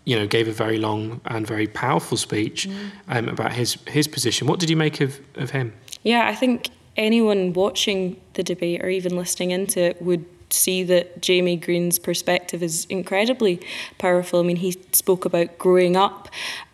you 0.05 0.17
know, 0.17 0.27
gave 0.27 0.47
a 0.47 0.51
very 0.51 0.77
long 0.77 1.21
and 1.25 1.45
very 1.45 1.67
powerful 1.67 2.17
speech 2.17 2.67
mm. 2.67 2.91
um, 3.07 3.29
about 3.29 3.53
his 3.53 3.77
his 3.87 4.07
position. 4.07 4.47
What 4.47 4.59
did 4.59 4.69
you 4.69 4.75
make 4.75 5.01
of, 5.01 5.19
of 5.35 5.51
him? 5.51 5.73
Yeah, 6.03 6.27
I 6.27 6.35
think 6.35 6.69
anyone 6.97 7.53
watching 7.53 8.19
the 8.33 8.43
debate 8.43 8.83
or 8.83 8.89
even 8.89 9.15
listening 9.15 9.51
into 9.51 9.79
it 9.79 10.01
would 10.01 10.25
see 10.53 10.83
that 10.83 11.21
Jamie 11.21 11.55
Greene's 11.55 11.99
perspective 11.99 12.61
is 12.63 12.85
incredibly 12.85 13.59
powerful. 13.97 14.39
I 14.39 14.43
mean, 14.43 14.57
he 14.57 14.77
spoke 14.91 15.25
about 15.25 15.57
growing 15.57 15.95
up 15.95 16.29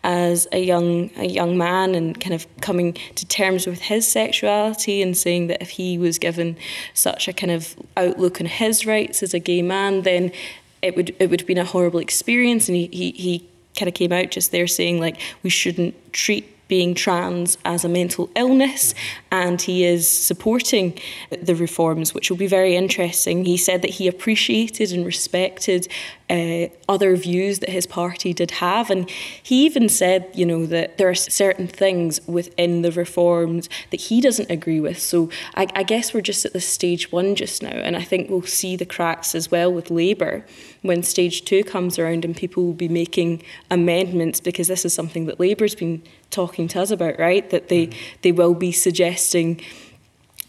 as 0.08 0.48
a 0.52 0.58
young 0.58 1.10
a 1.18 1.26
young 1.26 1.58
man 1.58 1.94
and 1.94 2.18
kind 2.18 2.34
of 2.34 2.46
coming 2.62 2.94
to 3.14 3.26
terms 3.26 3.66
with 3.66 3.78
his 3.78 4.08
sexuality 4.08 5.02
and 5.02 5.14
saying 5.14 5.48
that 5.48 5.60
if 5.60 5.68
he 5.68 5.98
was 5.98 6.18
given 6.18 6.56
such 6.94 7.28
a 7.28 7.32
kind 7.34 7.52
of 7.52 7.76
outlook 7.94 8.40
on 8.40 8.46
his 8.46 8.86
rights 8.86 9.22
as 9.22 9.34
a 9.34 9.38
gay 9.38 9.60
man, 9.60 10.02
then 10.02 10.32
it 10.80 10.96
would 10.96 11.14
it 11.18 11.28
would 11.28 11.42
have 11.42 11.46
been 11.46 11.58
a 11.58 11.64
horrible 11.64 12.00
experience. 12.00 12.68
And 12.68 12.76
he 12.76 12.86
he, 12.90 13.10
he 13.10 13.48
kind 13.76 13.86
of 13.86 13.94
came 13.94 14.10
out 14.10 14.30
just 14.30 14.50
there 14.50 14.66
saying 14.66 14.98
like 14.98 15.20
we 15.42 15.50
shouldn't 15.50 15.94
treat 16.14 16.57
being 16.68 16.94
trans 16.94 17.56
as 17.64 17.84
a 17.84 17.88
mental 17.88 18.30
illness, 18.36 18.94
and 19.30 19.60
he 19.60 19.84
is 19.84 20.08
supporting 20.08 20.98
the 21.30 21.54
reforms, 21.54 22.14
which 22.14 22.30
will 22.30 22.36
be 22.36 22.46
very 22.46 22.76
interesting. 22.76 23.44
He 23.44 23.56
said 23.56 23.82
that 23.82 23.92
he 23.92 24.06
appreciated 24.06 24.92
and 24.92 25.04
respected 25.04 25.88
uh, 26.30 26.66
other 26.88 27.16
views 27.16 27.60
that 27.60 27.70
his 27.70 27.86
party 27.86 28.34
did 28.34 28.50
have, 28.50 28.90
and 28.90 29.08
he 29.42 29.64
even 29.64 29.88
said, 29.88 30.28
you 30.34 30.44
know, 30.44 30.66
that 30.66 30.98
there 30.98 31.08
are 31.08 31.14
certain 31.14 31.66
things 31.66 32.20
within 32.26 32.82
the 32.82 32.92
reforms 32.92 33.68
that 33.90 34.00
he 34.02 34.20
doesn't 34.20 34.50
agree 34.50 34.80
with. 34.80 34.98
So 34.98 35.30
I, 35.54 35.66
I 35.74 35.82
guess 35.82 36.12
we're 36.12 36.20
just 36.20 36.44
at 36.44 36.52
the 36.52 36.60
stage 36.60 37.10
one 37.10 37.34
just 37.34 37.62
now, 37.62 37.70
and 37.70 37.96
I 37.96 38.02
think 38.02 38.28
we'll 38.28 38.42
see 38.42 38.76
the 38.76 38.84
cracks 38.84 39.34
as 39.34 39.50
well 39.50 39.72
with 39.72 39.90
Labour 39.90 40.44
when 40.82 41.02
stage 41.02 41.44
two 41.44 41.64
comes 41.64 41.98
around 41.98 42.24
and 42.24 42.36
people 42.36 42.64
will 42.64 42.72
be 42.72 42.88
making 42.88 43.42
amendments 43.70 44.40
because 44.40 44.68
this 44.68 44.84
is 44.84 44.94
something 44.94 45.26
that 45.26 45.40
Labour's 45.40 45.74
been 45.74 46.02
talking 46.30 46.68
to 46.68 46.80
us 46.80 46.90
about, 46.90 47.18
right? 47.18 47.48
That 47.50 47.68
they, 47.68 47.88
mm. 47.88 47.96
they 48.22 48.32
will 48.32 48.54
be 48.54 48.72
suggesting 48.72 49.60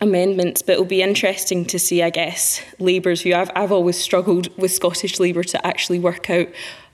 amendments, 0.02 0.62
but 0.62 0.74
it'll 0.74 0.86
be 0.86 1.02
interesting 1.02 1.66
to 1.66 1.80
see, 1.80 2.02
I 2.02 2.10
guess, 2.10 2.62
Labour's 2.80 3.22
view. 3.22 3.36
I've, 3.36 3.52
I've 3.56 3.72
always 3.72 3.98
struggled 3.98 4.56
with 4.58 4.72
Scottish 4.72 5.20
Labour 5.20 5.44
to 5.44 5.66
actually 5.66 6.00
work 6.00 6.30
out 6.30 6.48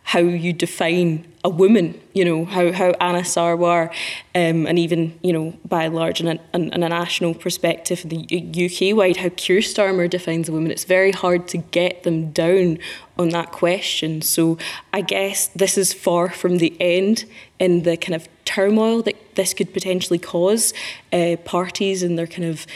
how 0.06 0.20
you 0.20 0.54
define 0.54 1.26
a 1.44 1.50
woman, 1.50 2.00
you 2.14 2.24
know, 2.24 2.46
how, 2.46 2.72
how 2.72 2.92
Anas 3.02 3.36
Sarwar, 3.36 3.90
um, 4.36 4.68
and 4.68 4.78
even, 4.78 5.18
you 5.24 5.34
know, 5.34 5.58
by 5.68 5.86
and 5.86 5.96
large, 5.96 6.22
in 6.22 6.28
a, 6.28 6.40
in, 6.54 6.72
a 6.72 6.90
national 6.90 7.34
perspective, 7.34 8.04
the 8.06 8.22
UK 8.22 8.96
wide, 8.96 9.18
how 9.18 9.30
Keir 9.30 9.60
Starmer 9.60 10.08
defines 10.08 10.48
a 10.48 10.52
woman. 10.52 10.70
It's 10.70 10.84
very 10.84 11.12
hard 11.12 11.48
to 11.50 11.58
get 11.58 12.04
them 12.04 12.32
down 12.32 12.78
on 13.18 13.30
that 13.30 13.52
question. 13.52 14.22
So 14.22 14.60
I 14.94 15.02
guess 15.02 15.48
this 15.50 15.76
is 15.76 15.92
far 15.92 16.30
from 16.30 16.60
the 16.60 16.76
end 16.80 17.26
in 17.60 17.82
the 17.82 17.98
kind 17.98 18.16
of 18.16 18.28
turmoil 18.46 19.02
that 19.04 19.36
this 19.36 19.56
could 19.56 19.74
potentially 19.74 20.20
cause 20.20 20.72
uh, 21.12 21.36
parties 21.46 22.04
and 22.04 22.18
their 22.18 22.28
kind 22.28 22.46
of 22.46 22.68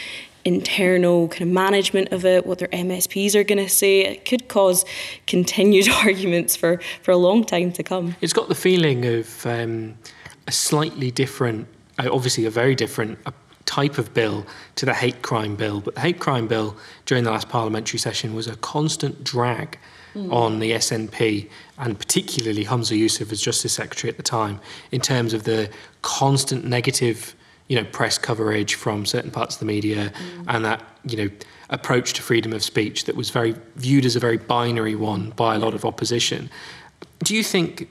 internal 0.44 1.28
kind 1.28 1.42
of 1.42 1.48
management 1.48 2.12
of 2.12 2.24
it, 2.24 2.46
what 2.46 2.58
their 2.58 2.68
MSPs 2.68 3.34
are 3.34 3.44
going 3.44 3.58
to 3.58 3.68
say. 3.68 4.00
It 4.00 4.24
could 4.24 4.48
cause 4.48 4.84
continued 5.26 5.88
arguments 6.04 6.56
for, 6.56 6.80
for 7.02 7.10
a 7.10 7.16
long 7.16 7.44
time 7.44 7.72
to 7.72 7.82
come. 7.82 8.16
It's 8.20 8.32
got 8.32 8.48
the 8.48 8.54
feeling 8.54 9.04
of 9.04 9.46
um, 9.46 9.96
a 10.46 10.52
slightly 10.52 11.10
different, 11.10 11.66
uh, 11.98 12.08
obviously 12.10 12.46
a 12.46 12.50
very 12.50 12.74
different 12.74 13.18
uh, 13.26 13.32
type 13.66 13.98
of 13.98 14.12
bill 14.14 14.46
to 14.76 14.86
the 14.86 14.94
hate 14.94 15.22
crime 15.22 15.56
bill. 15.56 15.80
But 15.80 15.94
the 15.94 16.00
hate 16.00 16.18
crime 16.18 16.48
bill 16.48 16.76
during 17.06 17.24
the 17.24 17.30
last 17.30 17.48
parliamentary 17.48 17.98
session 17.98 18.34
was 18.34 18.46
a 18.46 18.56
constant 18.56 19.24
drag. 19.24 19.78
Mm. 20.12 20.32
on 20.32 20.58
the 20.58 20.72
SNP 20.72 21.48
and 21.78 21.96
particularly 21.96 22.64
Humza 22.64 22.98
Yousaf 22.98 23.30
as 23.30 23.40
Justice 23.40 23.74
Secretary 23.74 24.10
at 24.10 24.16
the 24.16 24.24
time 24.24 24.58
in 24.90 25.00
terms 25.00 25.32
of 25.32 25.44
the 25.44 25.70
constant 26.02 26.64
negative 26.64 27.36
you 27.70 27.76
know, 27.76 27.84
press 27.84 28.18
coverage 28.18 28.74
from 28.74 29.06
certain 29.06 29.30
parts 29.30 29.54
of 29.54 29.60
the 29.60 29.64
media 29.64 30.10
mm. 30.10 30.44
and 30.48 30.64
that, 30.64 30.82
you 31.04 31.16
know, 31.16 31.30
approach 31.68 32.14
to 32.14 32.20
freedom 32.20 32.52
of 32.52 32.64
speech 32.64 33.04
that 33.04 33.14
was 33.14 33.30
very 33.30 33.54
viewed 33.76 34.04
as 34.04 34.16
a 34.16 34.18
very 34.18 34.36
binary 34.36 34.96
one 34.96 35.30
by 35.30 35.54
a 35.54 35.58
lot 35.60 35.72
of 35.72 35.84
opposition. 35.84 36.50
Do 37.20 37.32
you 37.32 37.44
think, 37.44 37.88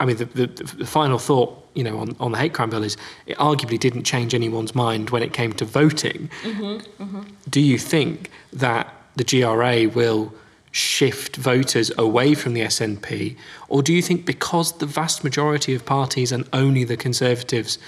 I 0.00 0.04
mean, 0.04 0.16
the, 0.16 0.24
the, 0.24 0.46
the 0.48 0.84
final 0.84 1.20
thought, 1.20 1.64
you 1.74 1.84
know, 1.84 1.96
on, 2.00 2.16
on 2.18 2.32
the 2.32 2.38
hate 2.38 2.54
crime 2.54 2.70
bill 2.70 2.82
is 2.82 2.96
it 3.26 3.38
arguably 3.38 3.78
didn't 3.78 4.02
change 4.02 4.34
anyone's 4.34 4.74
mind 4.74 5.10
when 5.10 5.22
it 5.22 5.32
came 5.32 5.52
to 5.52 5.64
voting. 5.64 6.28
Mm-hmm, 6.42 7.02
mm-hmm. 7.02 7.20
Do 7.48 7.60
you 7.60 7.78
think 7.78 8.32
that 8.52 8.92
the 9.14 9.22
GRA 9.22 9.88
will 9.88 10.34
shift 10.72 11.36
voters 11.36 11.92
away 11.96 12.34
from 12.34 12.52
the 12.52 12.62
SNP? 12.62 13.36
Or 13.68 13.80
do 13.80 13.92
you 13.94 14.02
think 14.02 14.26
because 14.26 14.78
the 14.78 14.86
vast 14.86 15.22
majority 15.22 15.72
of 15.72 15.86
parties 15.86 16.32
and 16.32 16.48
only 16.52 16.82
the 16.82 16.96
Conservatives 16.96 17.78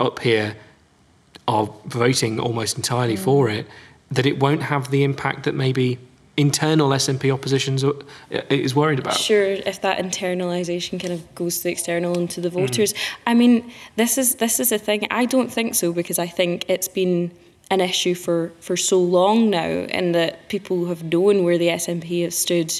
up 0.00 0.20
here 0.20 0.56
are 1.46 1.68
voting 1.86 2.40
almost 2.40 2.76
entirely 2.76 3.16
mm. 3.16 3.24
for 3.24 3.48
it, 3.48 3.66
that 4.10 4.26
it 4.26 4.38
won't 4.38 4.62
have 4.62 4.90
the 4.90 5.04
impact 5.04 5.44
that 5.44 5.54
maybe 5.54 5.98
internal 6.36 6.88
SNP 6.88 7.32
oppositions 7.32 7.84
is 8.50 8.74
worried 8.74 8.98
about. 8.98 9.16
Sure, 9.16 9.44
if 9.44 9.80
that 9.82 9.98
internalisation 9.98 11.00
kind 11.00 11.12
of 11.12 11.34
goes 11.34 11.58
to 11.58 11.64
the 11.64 11.70
external 11.70 12.18
and 12.18 12.28
to 12.30 12.40
the 12.40 12.50
voters. 12.50 12.92
Mm. 12.92 12.98
I 13.26 13.34
mean, 13.34 13.72
this 13.96 14.18
is 14.18 14.36
this 14.36 14.58
is 14.58 14.72
a 14.72 14.78
thing. 14.78 15.06
I 15.10 15.26
don't 15.26 15.52
think 15.52 15.74
so 15.74 15.92
because 15.92 16.18
I 16.18 16.26
think 16.26 16.64
it's 16.68 16.88
been 16.88 17.30
an 17.70 17.80
issue 17.80 18.14
for, 18.14 18.52
for 18.60 18.76
so 18.76 19.00
long 19.00 19.48
now 19.48 19.66
and 19.66 20.14
that 20.14 20.48
people 20.48 20.84
have 20.86 21.02
known 21.02 21.44
where 21.44 21.56
the 21.56 21.68
SNP 21.68 22.22
has 22.24 22.36
stood 22.36 22.70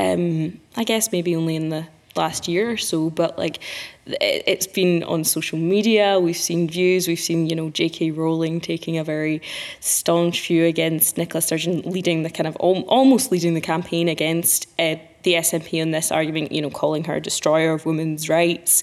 um, 0.00 0.58
I 0.76 0.84
guess 0.84 1.12
maybe 1.12 1.36
only 1.36 1.56
in 1.56 1.68
the 1.68 1.86
last 2.16 2.48
year 2.48 2.70
or 2.70 2.76
so, 2.76 3.10
but 3.10 3.38
like 3.38 3.60
it's 4.06 4.66
been 4.66 5.02
on 5.04 5.24
social 5.24 5.58
media. 5.58 6.18
We've 6.18 6.36
seen 6.36 6.68
views. 6.68 7.06
We've 7.06 7.18
seen 7.18 7.48
you 7.48 7.56
know 7.56 7.70
J.K. 7.70 8.10
Rowling 8.12 8.60
taking 8.60 8.98
a 8.98 9.04
very 9.04 9.42
staunch 9.80 10.46
view 10.46 10.64
against 10.64 11.16
Nicola 11.16 11.42
Sturgeon, 11.42 11.82
leading 11.82 12.22
the 12.22 12.30
kind 12.30 12.46
of 12.46 12.56
almost 12.56 13.30
leading 13.30 13.54
the 13.54 13.60
campaign 13.60 14.08
against. 14.08 14.66
Uh, 14.78 14.96
the 15.22 15.34
SNP 15.34 15.82
on 15.82 15.90
this 15.90 16.10
argument, 16.10 16.50
you 16.50 16.62
know, 16.62 16.70
calling 16.70 17.04
her 17.04 17.16
a 17.16 17.20
destroyer 17.20 17.74
of 17.74 17.84
women's 17.84 18.30
rights. 18.30 18.82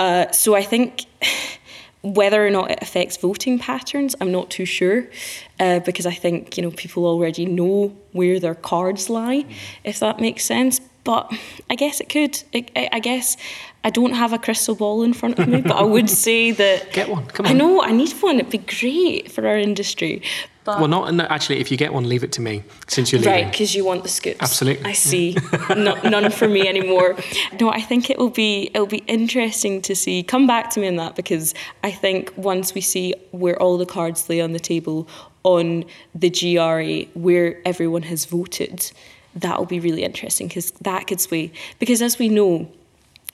Uh, 0.00 0.28
so 0.32 0.56
I 0.56 0.62
think 0.62 1.04
whether 2.14 2.46
or 2.46 2.50
not 2.50 2.70
it 2.70 2.78
affects 2.80 3.16
voting 3.16 3.58
patterns, 3.58 4.14
I'm 4.20 4.30
not 4.30 4.50
too 4.50 4.64
sure, 4.64 5.06
uh, 5.58 5.80
because 5.80 6.06
I 6.06 6.14
think 6.14 6.56
you 6.56 6.62
know 6.62 6.70
people 6.70 7.06
already 7.06 7.46
know 7.46 7.96
where 8.12 8.38
their 8.38 8.54
cards 8.54 9.10
lie, 9.10 9.44
if 9.84 9.98
that 10.00 10.20
makes 10.20 10.44
sense. 10.44 10.80
But 11.04 11.32
I 11.70 11.76
guess 11.76 12.00
it 12.00 12.08
could. 12.08 12.42
I, 12.54 12.88
I 12.92 12.98
guess 12.98 13.36
I 13.84 13.90
don't 13.90 14.14
have 14.14 14.32
a 14.32 14.38
crystal 14.38 14.74
ball 14.74 15.04
in 15.04 15.12
front 15.12 15.38
of 15.38 15.46
me, 15.46 15.60
but 15.60 15.76
I 15.76 15.82
would 15.82 16.10
say 16.26 16.50
that 16.50 16.92
get 16.92 17.08
one. 17.08 17.26
Come 17.26 17.46
on. 17.46 17.52
I 17.52 17.54
know 17.54 17.82
I 17.82 17.92
need 17.92 18.12
one. 18.14 18.40
It'd 18.40 18.50
be 18.50 18.58
great 18.58 19.30
for 19.30 19.46
our 19.46 19.56
industry. 19.56 20.22
But 20.66 20.80
well, 20.80 20.88
not 20.88 21.14
no, 21.14 21.24
actually. 21.24 21.60
If 21.60 21.70
you 21.70 21.76
get 21.76 21.94
one, 21.94 22.08
leave 22.08 22.24
it 22.24 22.32
to 22.32 22.40
me 22.40 22.64
since 22.88 23.12
you're 23.12 23.20
leaving. 23.20 23.32
Right, 23.32 23.50
because 23.50 23.74
you 23.74 23.84
want 23.84 24.02
the 24.02 24.08
scoops. 24.08 24.40
Absolutely. 24.40 24.84
I 24.84 24.92
see. 24.92 25.36
no, 25.70 25.94
none 26.02 26.30
for 26.32 26.48
me 26.48 26.66
anymore. 26.68 27.16
No, 27.60 27.70
I 27.70 27.80
think 27.80 28.10
it 28.10 28.18
will 28.18 28.30
be 28.30 28.70
it'll 28.74 28.86
be 28.88 29.04
interesting 29.06 29.80
to 29.82 29.94
see. 29.94 30.24
Come 30.24 30.48
back 30.48 30.70
to 30.70 30.80
me 30.80 30.88
on 30.88 30.96
that 30.96 31.14
because 31.14 31.54
I 31.84 31.92
think 31.92 32.32
once 32.36 32.74
we 32.74 32.80
see 32.80 33.14
where 33.30 33.56
all 33.62 33.78
the 33.78 33.86
cards 33.86 34.28
lay 34.28 34.40
on 34.40 34.52
the 34.52 34.58
table 34.58 35.08
on 35.44 35.84
the 36.16 36.28
GRA, 36.28 37.02
where 37.14 37.62
everyone 37.64 38.02
has 38.02 38.24
voted, 38.24 38.90
that 39.36 39.56
will 39.58 39.66
be 39.66 39.78
really 39.78 40.02
interesting 40.02 40.48
because 40.48 40.72
that 40.80 41.06
could 41.06 41.20
sway. 41.20 41.52
Because 41.78 42.02
as 42.02 42.18
we 42.18 42.28
know, 42.28 42.68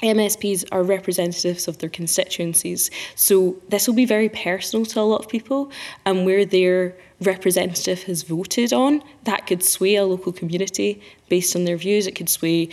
MSPs 0.02 0.64
are 0.73 0.82
representatives 0.82 1.68
of 1.68 1.78
their 1.78 1.88
constituencies. 1.88 2.90
So 3.14 3.56
this 3.68 3.87
will 3.87 3.94
be 3.94 4.04
very 4.04 4.28
personal 4.28 4.85
to 4.87 5.00
a 5.00 5.02
lot 5.02 5.23
of 5.23 5.28
people, 5.28 5.71
and 6.04 6.26
where 6.26 6.44
their 6.44 6.94
representative 7.21 8.02
has 8.04 8.23
voted 8.23 8.73
on, 8.73 9.02
that 9.25 9.47
could 9.47 9.62
sway 9.62 9.94
a 9.97 10.04
local 10.04 10.32
community 10.32 11.00
based 11.28 11.54
on 11.54 11.64
their 11.64 11.76
views. 11.76 12.06
It 12.06 12.16
could 12.16 12.28
sway, 12.28 12.68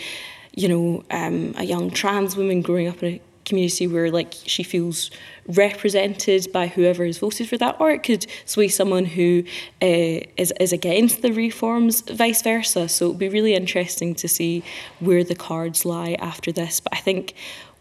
you 0.55 0.67
know, 0.67 1.03
um, 1.12 1.53
a 1.57 1.63
young 1.63 1.91
trans 1.91 2.36
woman 2.36 2.62
growing 2.62 2.88
up 2.88 3.03
in 3.03 3.15
a 3.15 3.21
community 3.50 3.88
where 3.88 4.12
like 4.12 4.34
she 4.46 4.63
feels 4.63 5.12
represented 5.48 6.51
by 6.53 6.68
whoever 6.68 7.06
has 7.06 7.18
voted 7.18 7.50
for 7.50 7.58
that, 7.58 7.75
or 7.79 7.91
it 7.91 8.03
could 8.03 8.25
sway 8.46 8.68
someone 8.68 9.06
who 9.06 9.44
uh, 9.82 10.22
is 10.38 10.53
is 10.60 10.72
against 10.72 11.22
the 11.22 11.32
reforms, 11.32 12.01
vice 12.01 12.41
versa. 12.41 12.88
So 12.88 13.06
it'll 13.06 13.18
be 13.18 13.29
really 13.29 13.56
interesting 13.56 14.15
to 14.15 14.27
see 14.27 14.63
where 15.00 15.24
the 15.24 15.36
cards 15.36 15.86
lie 15.86 16.15
after 16.20 16.51
this. 16.51 16.79
But 16.79 16.94
I 16.94 17.00
think 17.00 17.34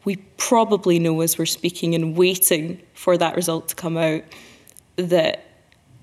we 0.04 0.16
probably 0.36 0.98
know 0.98 1.20
as 1.20 1.38
we're 1.38 1.46
speaking 1.46 1.94
and 1.94 2.16
waiting 2.16 2.80
for 2.94 3.16
that 3.18 3.36
result 3.36 3.68
to 3.68 3.74
come 3.74 3.96
out 3.96 4.22
that 4.96 5.44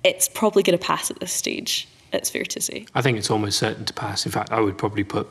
it's 0.03 0.29
probably 0.29 0.63
going 0.63 0.77
to 0.77 0.85
pass 0.85 1.09
at 1.09 1.19
this 1.19 1.33
stage. 1.33 1.87
It's 2.13 2.29
fair 2.29 2.43
to 2.43 2.61
say. 2.61 2.85
I 2.93 3.01
think 3.01 3.17
it's 3.17 3.31
almost 3.31 3.57
certain 3.57 3.83
to 3.85 3.93
pass. 3.93 4.25
In 4.25 4.31
fact, 4.31 4.51
I 4.51 4.61
would 4.61 4.77
probably 4.77 5.03
put 5.03 5.27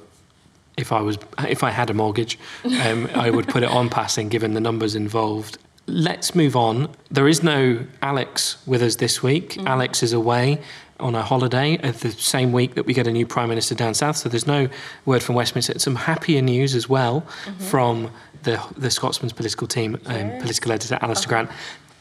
if 0.77 0.93
I 0.93 1.01
was 1.01 1.19
if 1.49 1.63
I 1.63 1.71
had 1.71 1.91
a 1.91 1.95
mortgage, 1.95 2.39
um, 2.65 3.09
I 3.15 3.31
would 3.31 3.49
put 3.49 3.63
it 3.63 3.69
on 3.69 3.89
passing 3.91 4.29
given 4.29 4.55
the 4.55 4.61
numbers 4.61 4.95
involved. 4.95 5.59
Let's 5.87 6.35
move 6.35 6.57
on. 6.57 6.89
There 7.11 7.29
is 7.29 7.43
no 7.43 7.85
Alex 8.01 8.57
with 8.67 8.83
us 8.83 8.97
this 8.97 9.23
week. 9.23 9.55
Mm. 9.55 9.67
Alex 9.67 10.03
is 10.03 10.13
away 10.13 10.61
on 11.01 11.15
a 11.15 11.23
holiday 11.23 11.77
at 11.79 11.97
the 11.97 12.11
same 12.13 12.53
week 12.53 12.75
that 12.75 12.87
we 12.87 12.95
get 12.95 13.07
a 13.07 13.13
new 13.13 13.27
prime 13.27 13.49
minister 13.49 13.75
down 13.75 13.95
south. 13.95 14.17
So 14.17 14.29
there's 14.29 14.47
no 14.47 14.69
word 15.05 15.23
from 15.23 15.35
Westminster. 15.35 15.79
Some 15.79 15.97
happier 15.97 16.41
news 16.41 16.75
as 16.75 16.89
well 16.89 17.21
mm-hmm. 17.21 17.65
from 17.65 18.11
the 18.45 18.61
the 18.77 18.91
Scotsman's 18.91 19.33
political 19.33 19.67
team, 19.67 20.01
um, 20.07 20.31
political 20.41 20.73
editor 20.73 20.99
Alistair 21.01 21.29
Grant. 21.29 21.51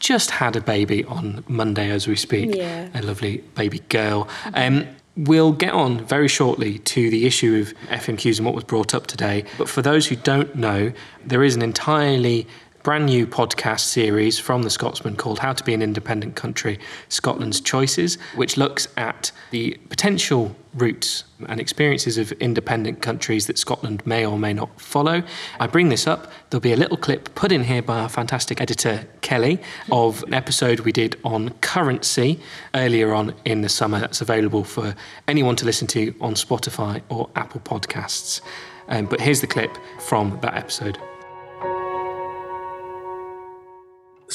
Just 0.00 0.30
had 0.30 0.54
a 0.56 0.60
baby 0.60 1.04
on 1.04 1.44
Monday 1.48 1.90
as 1.90 2.06
we 2.06 2.16
speak. 2.16 2.54
Yeah. 2.54 2.88
A 2.94 3.02
lovely 3.02 3.38
baby 3.54 3.78
girl. 3.88 4.28
Um, 4.52 4.86
We'll 5.16 5.52
get 5.52 5.72
on 5.72 6.04
very 6.04 6.28
shortly 6.28 6.78
to 6.80 7.08
the 7.08 7.24
issue 7.24 7.60
of 7.60 7.74
FMQs 7.88 8.38
and 8.38 8.46
what 8.46 8.54
was 8.54 8.64
brought 8.64 8.94
up 8.94 9.06
today. 9.06 9.44
But 9.58 9.68
for 9.68 9.80
those 9.80 10.08
who 10.08 10.16
don't 10.16 10.54
know, 10.56 10.92
there 11.24 11.44
is 11.44 11.54
an 11.54 11.62
entirely 11.62 12.48
brand 12.84 13.06
new 13.06 13.26
podcast 13.26 13.80
series 13.80 14.38
from 14.38 14.62
the 14.62 14.68
Scotsman 14.68 15.16
called 15.16 15.38
How 15.38 15.54
to 15.54 15.64
Be 15.64 15.72
an 15.72 15.80
Independent 15.80 16.36
Country 16.36 16.78
Scotland's 17.08 17.58
Choices, 17.58 18.18
which 18.36 18.58
looks 18.58 18.88
at 18.98 19.32
the 19.50 19.78
potential 19.88 20.54
routes 20.74 21.24
and 21.48 21.60
experiences 21.60 22.18
of 22.18 22.30
independent 22.32 23.00
countries 23.00 23.46
that 23.46 23.56
Scotland 23.56 24.06
may 24.06 24.26
or 24.26 24.38
may 24.38 24.52
not 24.52 24.78
follow. 24.78 25.22
I 25.58 25.66
bring 25.66 25.88
this 25.88 26.06
up, 26.06 26.30
there'll 26.50 26.60
be 26.60 26.74
a 26.74 26.76
little 26.76 26.98
clip 26.98 27.34
put 27.34 27.52
in 27.52 27.64
here 27.64 27.80
by 27.80 28.00
our 28.00 28.08
fantastic 28.10 28.60
editor 28.60 29.06
Kelly 29.22 29.62
of 29.90 30.22
an 30.24 30.34
episode 30.34 30.80
we 30.80 30.92
did 30.92 31.18
on 31.24 31.50
currency 31.62 32.38
earlier 32.74 33.14
on 33.14 33.34
in 33.46 33.62
the 33.62 33.70
summer 33.70 33.98
that's 33.98 34.20
available 34.20 34.62
for 34.62 34.94
anyone 35.26 35.56
to 35.56 35.64
listen 35.64 35.86
to 35.88 36.14
on 36.20 36.34
Spotify 36.34 37.00
or 37.08 37.30
Apple 37.34 37.62
Podcasts. 37.62 38.42
Um, 38.88 39.06
but 39.06 39.22
here's 39.22 39.40
the 39.40 39.46
clip 39.46 39.74
from 40.00 40.38
that 40.42 40.54
episode. 40.54 40.98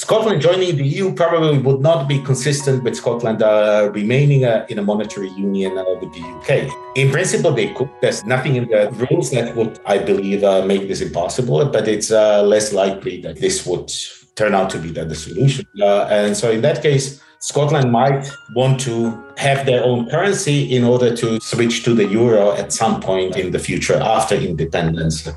Scotland 0.10 0.42
joining 0.42 0.76
the 0.76 0.84
EU 0.84 1.14
probably 1.14 1.60
would 1.60 1.82
not 1.82 2.08
be 2.08 2.18
consistent 2.18 2.84
with 2.84 2.96
Scotland 2.96 3.44
uh, 3.44 3.92
remaining 3.94 4.44
uh, 4.44 4.66
in 4.68 4.80
a 4.80 4.82
monetary 4.82 5.30
union 5.38 5.78
uh, 5.78 5.86
with 6.02 6.12
the 6.14 6.24
UK. 6.36 6.96
In 6.96 7.12
principle, 7.12 7.52
they 7.52 7.72
could. 7.76 7.92
There's 8.02 8.26
nothing 8.26 8.56
in 8.56 8.68
the 8.70 8.90
rules 9.12 9.30
that 9.30 9.56
would, 9.56 9.80
I 9.86 10.00
believe, 10.00 10.44
uh, 10.44 10.66
make 10.66 10.88
this 10.88 11.02
impossible, 11.02 11.64
but 11.66 11.88
it's 11.88 12.10
uh, 12.10 12.42
less 12.42 12.74
likely 12.74 13.22
that 13.22 13.36
this 13.36 13.68
would 13.68 13.94
turn 14.34 14.56
out 14.56 14.72
to 14.72 14.80
be 14.80 14.90
the, 14.90 15.06
the 15.06 15.14
solution. 15.14 15.68
Uh, 15.80 16.08
and 16.10 16.36
so, 16.36 16.50
in 16.50 16.62
that 16.62 16.82
case, 16.82 17.22
Scotland 17.38 17.92
might 17.92 18.28
want 18.56 18.80
to 18.80 19.24
have 19.38 19.68
their 19.68 19.84
own 19.84 20.10
currency 20.10 20.76
in 20.76 20.86
order 20.86 21.16
to 21.18 21.40
switch 21.40 21.84
to 21.84 21.94
the 21.94 22.08
euro 22.08 22.54
at 22.54 22.74
some 22.74 23.00
point 23.00 23.38
in 23.38 23.52
the 23.52 23.60
future 23.60 24.00
after 24.02 24.34
independence. 24.34 25.30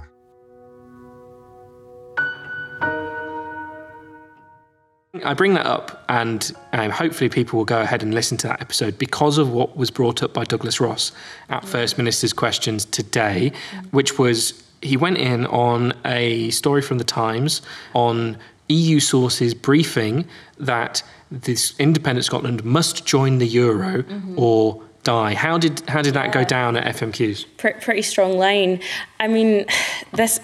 I 5.24 5.34
bring 5.34 5.52
that 5.54 5.66
up, 5.66 6.04
and 6.08 6.50
um, 6.72 6.90
hopefully, 6.90 7.28
people 7.28 7.58
will 7.58 7.66
go 7.66 7.82
ahead 7.82 8.02
and 8.02 8.14
listen 8.14 8.38
to 8.38 8.48
that 8.48 8.62
episode 8.62 8.96
because 8.96 9.36
of 9.36 9.52
what 9.52 9.76
was 9.76 9.90
brought 9.90 10.22
up 10.22 10.32
by 10.32 10.44
Douglas 10.44 10.80
Ross 10.80 11.12
at 11.50 11.66
First 11.66 11.98
Minister's 11.98 12.32
Questions 12.32 12.86
today, 12.86 13.52
which 13.90 14.18
was 14.18 14.62
he 14.80 14.96
went 14.96 15.18
in 15.18 15.44
on 15.46 15.92
a 16.06 16.48
story 16.48 16.80
from 16.80 16.96
the 16.96 17.04
Times 17.04 17.60
on 17.92 18.38
EU 18.68 19.00
sources 19.00 19.52
briefing 19.52 20.26
that 20.56 21.02
this 21.30 21.78
independent 21.78 22.24
Scotland 22.24 22.64
must 22.64 23.04
join 23.04 23.36
the 23.36 23.46
euro 23.46 24.02
mm-hmm. 24.02 24.38
or 24.38 24.82
die. 25.02 25.34
How 25.34 25.58
did 25.58 25.80
how 25.88 26.00
did 26.00 26.14
that 26.14 26.32
go 26.32 26.42
down 26.42 26.76
at 26.76 26.96
FMQs? 26.96 27.44
Pretty 27.58 28.02
strong 28.02 28.38
line. 28.38 28.80
I 29.20 29.28
mean, 29.28 29.66
this 30.14 30.40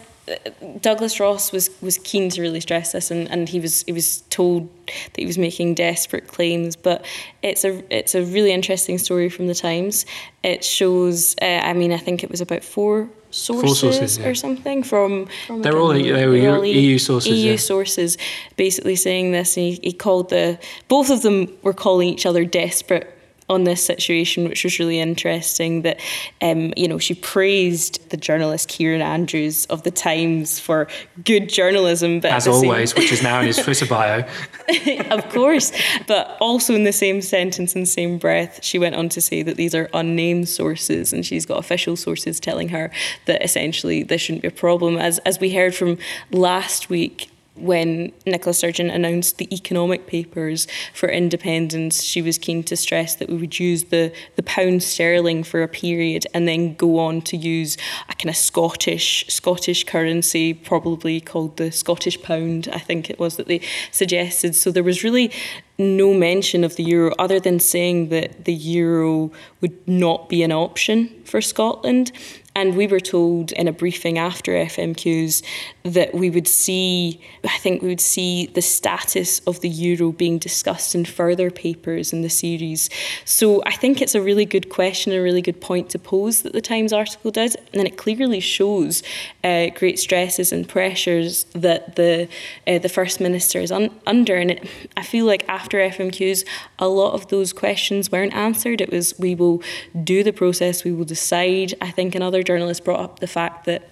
Douglas 0.81 1.21
Ross 1.21 1.53
was 1.53 1.71
was 1.81 1.99
keen 1.99 2.31
to 2.31 2.43
really 2.43 2.61
stress 2.61 2.93
this, 2.93 3.11
and, 3.11 3.31
and 3.31 3.49
he 3.49 3.61
was 3.61 3.83
he 3.83 3.93
was 3.93 4.23
told 4.31 4.69
that 4.87 5.17
he 5.17 5.27
was 5.27 5.39
making 5.39 5.75
desperate 5.75 6.29
claims. 6.29 6.77
But 6.77 7.05
it's 7.43 7.65
a 7.65 7.83
it's 7.95 8.15
a 8.15 8.23
really 8.23 8.53
interesting 8.53 8.99
story 8.99 9.29
from 9.29 9.47
the 9.47 9.55
Times. 9.55 10.07
It 10.43 10.65
shows. 10.65 11.35
Uh, 11.41 11.61
I 11.63 11.73
mean, 11.73 11.93
I 11.93 11.99
think 11.99 12.23
it 12.23 12.31
was 12.31 12.41
about 12.41 12.65
four 12.65 13.09
sources, 13.31 13.65
four 13.65 13.75
sources 13.75 14.19
yeah. 14.19 14.29
or 14.29 14.35
something 14.35 14.83
from. 14.83 15.27
from 15.47 15.63
they're 15.63 15.79
all 15.79 15.89
they 15.89 16.27
were 16.27 16.37
EU, 16.37 16.63
EU 16.63 16.99
sources. 16.99 17.33
EU 17.33 17.51
yeah. 17.53 17.57
sources, 17.57 18.19
basically 18.57 18.97
saying 18.97 19.33
this. 19.33 19.57
And 19.57 19.67
he, 19.67 19.81
he 19.83 19.93
called 19.93 20.31
the 20.31 20.59
both 20.89 21.11
of 21.11 21.23
them 21.23 21.57
were 21.63 21.75
calling 21.75 22.09
each 22.09 22.27
other 22.27 22.45
desperate 22.45 23.18
on 23.49 23.65
this 23.65 23.85
situation, 23.85 24.49
which 24.49 24.65
was 24.65 24.79
really 24.79 25.01
interesting. 25.01 25.83
That 25.83 26.01
um, 26.41 26.73
you 26.77 26.89
know 26.89 26.99
she 26.99 27.15
praised 27.15 28.11
the 28.11 28.17
journalist 28.17 28.69
Kieran 28.69 29.03
Andrews 29.03 29.65
of 29.67 29.83
the 29.83 29.91
Times 29.91 30.59
for 30.59 30.89
good 31.25 31.49
journalism, 31.49 32.21
but 32.21 32.33
as 32.33 32.47
always, 32.47 32.93
same... 32.93 33.03
which 33.03 33.13
is 33.13 33.23
now 33.23 33.41
in 33.41 33.47
his 33.47 33.57
Twitter 33.65 33.87
bio. 33.87 34.25
of 35.11 35.29
course, 35.31 35.73
but 36.07 36.37
also 36.41 36.75
in 36.75 36.85
the 36.85 36.93
same 36.93 37.23
sentence 37.23 37.75
and 37.75 37.89
same 37.89 38.19
breath, 38.19 38.63
she 38.63 38.79
went 38.79 38.95
on 38.95 39.09
to 39.11 39.21
say 39.21 39.43
that 39.43 39.57
these 39.57 39.75
are 39.75 39.89
unnamed 39.95 40.49
sources, 40.49 41.13
and 41.13 41.25
she's 41.25 41.47
got 41.47 41.59
official 41.59 41.97
sources 41.97 42.39
telling 42.41 42.69
her 42.69 42.91
that 43.27 43.43
essentially 43.43 44.03
this 44.03 44.21
shouldn't 44.21 44.43
be 44.43 44.49
a 44.49 44.53
problem. 44.53 44.97
As 44.97 45.19
as 45.21 45.41
we 45.41 45.55
heard 45.55 45.75
from 45.75 45.99
last 46.31 46.91
week, 46.91 47.31
when 47.61 48.13
Nicola 48.27 48.55
Sturgeon 48.55 48.91
announced 48.91 49.39
the 49.39 49.53
economic 49.55 50.07
papers 50.07 50.67
for 50.95 51.09
independence, 51.09 52.03
she 52.03 52.23
was 52.23 52.39
keen 52.39 52.63
to 52.65 52.77
stress 52.77 53.15
that 53.17 53.29
we 53.29 53.37
would 53.37 53.59
use 53.59 53.85
the, 53.85 54.13
the 54.37 54.43
pound 54.43 54.83
sterling 54.83 55.45
for 55.45 55.63
a 55.63 55.69
period 55.69 56.27
and 56.35 56.47
then 56.47 56.75
go 56.75 56.99
on 56.99 57.21
to 57.23 57.37
use 57.37 57.77
a 58.09 58.15
kind 58.15 58.31
of 58.31 58.37
Scottish 58.37 59.27
Scottish 59.29 59.85
currency, 59.85 60.55
probably 60.55 61.21
called 61.21 61.57
the 61.57 61.71
Scottish 61.71 62.21
pound, 62.23 62.69
I 62.73 62.79
think 62.79 63.11
it 63.11 63.19
was 63.19 63.37
that 63.37 63.47
they 63.47 63.61
suggested. 63.91 64.55
So 64.55 64.71
there 64.71 64.83
was 64.83 65.05
really 65.05 65.33
no 65.79 66.13
mention 66.13 66.65
of 66.65 66.77
the 66.77 66.83
euro 66.83 67.15
other 67.19 67.39
than 67.39 67.61
saying 67.61 68.09
that 68.09 68.45
the 68.45 68.53
euro 68.53 69.31
would 69.61 69.87
not 69.87 70.29
be 70.29 70.43
an 70.43 70.51
option 70.51 71.09
for 71.25 71.41
Scotland. 71.41 72.11
And 72.59 72.75
we 72.75 72.89
were 72.89 72.99
told 72.99 73.53
in 73.53 73.69
a 73.69 73.73
briefing 73.73 74.19
after 74.19 74.51
FMQs 74.51 75.45
that 75.85 76.13
we 76.13 76.29
would 76.29 76.49
see, 76.49 77.21
I 77.45 77.57
think 77.59 77.83
we 77.83 77.89
would 77.89 78.01
see 78.01 78.47
the 78.47 78.63
status 78.63 79.39
of 79.47 79.61
the 79.61 79.69
euro 79.69 80.11
being 80.11 80.39
discussed 80.39 80.93
in 80.97 81.05
further 81.05 81.53
papers 81.53 82.13
in 82.13 82.23
the 82.23 82.29
series. 82.29 82.91
So 83.25 83.63
I 83.65 83.71
think 83.71 84.03
it's 84.03 84.17
a 84.17 84.21
really 84.21 84.45
good 84.45 84.71
question, 84.71 85.13
a 85.13 85.23
really 85.23 85.41
good 85.41 85.61
point 85.61 85.89
to 85.91 86.01
pose 86.01 86.43
that 86.43 86.53
the 86.53 86.61
Times 86.61 86.93
article 86.93 87.31
did. 87.31 87.55
And 87.73 87.87
it 87.87 87.97
clearly 87.97 88.41
shows 88.41 89.05
uh, 89.45 89.69
great 89.77 90.01
stresses 90.01 90.51
and 90.51 90.69
pressures 90.69 91.45
that 91.55 91.95
the, 91.95 92.29
uh, 92.67 92.79
the 92.79 92.89
First 92.89 93.21
Minister 93.21 93.61
is 93.61 93.71
un- 93.71 93.95
under. 94.05 94.35
And 94.35 94.51
it, 94.51 94.69
I 94.97 95.05
feel 95.05 95.27
like 95.27 95.49
after 95.49 95.79
FMQs, 95.79 96.45
a 96.81 96.89
lot 96.89 97.13
of 97.13 97.29
those 97.29 97.53
questions 97.53 98.11
weren't 98.11 98.35
answered. 98.35 98.81
It 98.81 98.91
was, 98.91 99.17
we 99.17 99.37
will 99.37 99.63
do 100.03 100.25
the 100.25 100.33
process, 100.33 100.83
we 100.83 100.91
will 100.91 101.05
decide. 101.05 101.75
I 101.81 101.93
think 101.93 102.17
another 102.17 102.43
journalist 102.49 102.83
brought 102.83 103.01
up 103.01 103.21
the 103.21 103.27
fact 103.27 103.67
that 103.67 103.83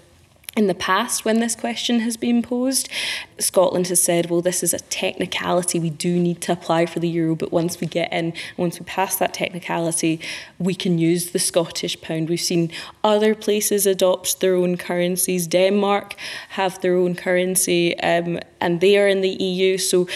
in 0.57 0.67
the 0.67 0.75
past, 0.75 1.27
when 1.27 1.41
this 1.41 1.55
question 1.55 2.01
has 2.01 2.17
been 2.17 2.41
posed, 2.41 2.89
Scotland 3.39 3.89
has 3.89 4.01
said, 4.01 4.31
well, 4.31 4.41
this 4.41 4.63
is 4.63 4.73
a 4.73 4.79
technicality. 4.79 5.79
We 5.79 5.91
do 5.91 6.19
need 6.19 6.41
to 6.41 6.53
apply 6.53 6.87
for 6.87 6.99
the 6.99 7.09
euro, 7.09 7.35
but 7.37 7.53
once 7.53 7.79
we 7.79 7.87
get 7.87 8.11
in, 8.11 8.33
once 8.57 8.81
we 8.81 8.87
pass 8.87 9.17
that 9.17 9.35
technicality, 9.35 10.19
we 10.59 10.75
can 10.75 10.97
use 10.97 11.33
the 11.33 11.39
Scottish 11.39 12.01
pound. 12.01 12.31
We've 12.31 12.41
seen 12.41 12.73
other 13.05 13.35
places 13.35 13.85
adopt 13.85 14.41
their 14.41 14.55
own 14.55 14.79
currencies. 14.79 15.47
Denmark 15.47 16.15
have 16.61 16.81
their 16.81 16.97
own 16.97 17.15
currency, 17.15 17.95
um, 18.01 18.41
and 18.59 18.81
they 18.81 18.97
are 18.97 19.09
in 19.09 19.21
the 19.21 19.37
EU. 19.49 19.77
So, 19.77 20.09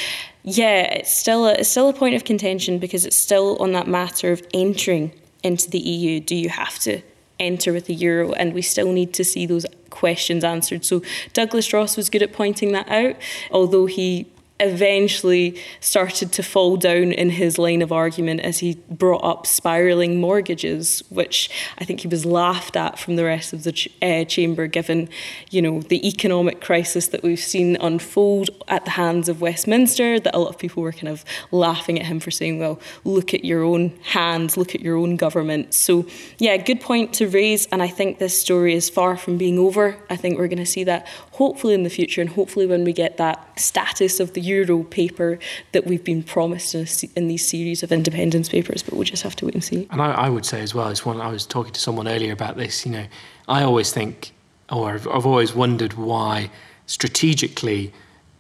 yeah, 0.43 0.85
it's 0.85 1.15
still 1.15 1.45
a, 1.45 1.53
it's 1.53 1.69
still 1.69 1.91
a 1.91 1.93
point 1.93 2.15
of 2.15 2.25
contention 2.25 2.79
because 2.79 3.05
it's 3.05 3.23
still 3.29 3.59
on 3.59 3.73
that 3.73 3.89
matter 3.89 4.33
of 4.33 4.41
entering 4.55 5.13
into 5.43 5.69
the 5.69 5.79
EU. 5.79 6.21
Do 6.21 6.35
you 6.35 6.49
have 6.49 6.79
to 6.79 7.03
enter 7.41 7.73
with 7.73 7.87
the 7.87 7.95
euro, 7.95 8.33
and 8.33 8.53
we 8.53 8.63
still 8.63 8.93
need 8.93 9.13
to 9.15 9.25
see 9.25 9.47
those 9.47 9.67
questions 9.89 10.45
answered. 10.45 10.85
So 10.85 11.03
Douglas 11.33 11.73
Ross 11.73 11.97
was 11.97 12.09
good 12.09 12.23
at 12.23 12.33
pointing 12.33 12.73
that 12.73 12.89
out, 12.89 13.17
although 13.51 13.87
he 13.87 14.27
eventually 14.61 15.61
started 15.81 16.33
to 16.33 16.43
fall 16.43 16.77
down 16.77 17.13
in 17.13 17.31
his 17.31 17.59
line 17.59 17.83
of 17.83 17.91
argument 17.91 18.41
as 18.41 18.59
he 18.59 18.75
brought 18.91 19.25
up 19.25 19.47
spiraling 19.47 20.21
mortgages, 20.21 21.03
which 21.09 21.51
I 21.79 21.85
think 21.85 22.01
he 22.01 22.09
was 22.09 22.25
laughed 22.25 22.77
at 22.77 22.99
from 22.99 23.17
the 23.17 23.25
rest 23.25 23.53
of 23.53 23.65
the 23.65 23.73
ch- 23.73 23.89
uh, 24.03 24.25
chamber, 24.25 24.67
given 24.67 25.09
you 25.51 25.63
know 25.63 25.81
the 25.81 26.07
economic 26.07 26.61
crisis 26.61 27.09
that 27.09 27.23
we've 27.23 27.39
seen 27.39 27.77
unfold 27.81 28.51
at 28.69 28.85
the 28.85 28.93
hands 28.93 29.29
of 29.29 29.41
Westminster. 29.41 30.21
That 30.21 30.35
a 30.35 30.39
lot 30.39 30.51
of 30.51 30.59
people 30.59 30.83
were 30.83 30.93
kind 30.93 31.09
of 31.09 31.25
laughing 31.51 31.99
at 31.99 32.07
him 32.07 32.21
for 32.21 32.31
saying, 32.31 32.59
"Well, 32.59 32.79
look 33.05 33.35
at 33.35 33.45
your 33.45 33.63
own 33.63 33.93
hands, 34.03 34.57
look 34.57 34.75
at 34.75 34.83
your 34.83 34.97
own 34.97 35.17
government." 35.17 35.75
So, 35.75 36.07
yeah, 36.39 36.57
good 36.59 36.81
point 36.81 37.15
to 37.15 37.29
raise, 37.29 37.67
and 37.67 37.83
I 37.83 37.89
think 37.89 38.19
this 38.19 38.39
story 38.39 38.75
is 38.75 38.91
far 38.91 39.17
from 39.17 39.39
being 39.39 39.59
over. 39.59 39.97
I 40.11 40.17
think 40.17 40.39
we're 40.39 40.49
going 40.49 40.59
to 40.59 40.67
see 40.67 40.85
that 40.85 41.07
hopefully 41.33 41.75
in 41.75 41.83
the 41.83 41.91
future, 41.91 42.21
and 42.21 42.31
hopefully 42.31 42.67
when 42.67 42.85
we 42.85 42.93
get 42.93 43.17
that 43.17 43.59
status 43.59 44.21
of 44.21 44.35
the 44.35 44.41
Euro 44.51 44.85
paper 44.85 45.39
that 45.73 45.87
we've 45.87 46.05
been 46.05 46.23
promised 46.23 46.75
in, 46.75 46.83
a, 46.87 47.19
in 47.19 47.29
these 47.29 47.47
series 47.47 47.83
of 47.83 47.93
independence 47.93 48.49
papers, 48.49 48.83
but 48.83 48.95
we'll 48.95 49.05
just 49.05 49.23
have 49.23 49.37
to 49.37 49.45
wait 49.47 49.55
and 49.55 49.65
see. 49.65 49.87
And 49.91 50.01
I, 50.03 50.13
I 50.27 50.29
would 50.29 50.45
say 50.45 50.61
as 50.61 50.75
well, 50.75 50.89
as 50.89 51.05
one, 51.05 51.21
I 51.21 51.29
was 51.29 51.47
talking 51.47 51.73
to 51.73 51.81
someone 51.81 52.09
earlier 52.09 52.33
about 52.33 52.57
this, 52.57 52.85
you 52.87 52.93
know, 52.93 53.07
I 53.49 53.63
always 53.63 53.93
think, 53.93 54.33
or 54.71 54.93
I've, 54.95 55.07
I've 55.09 55.27
always 55.27 55.55
wondered 55.55 55.95
why 55.95 56.51
strategically 56.87 57.93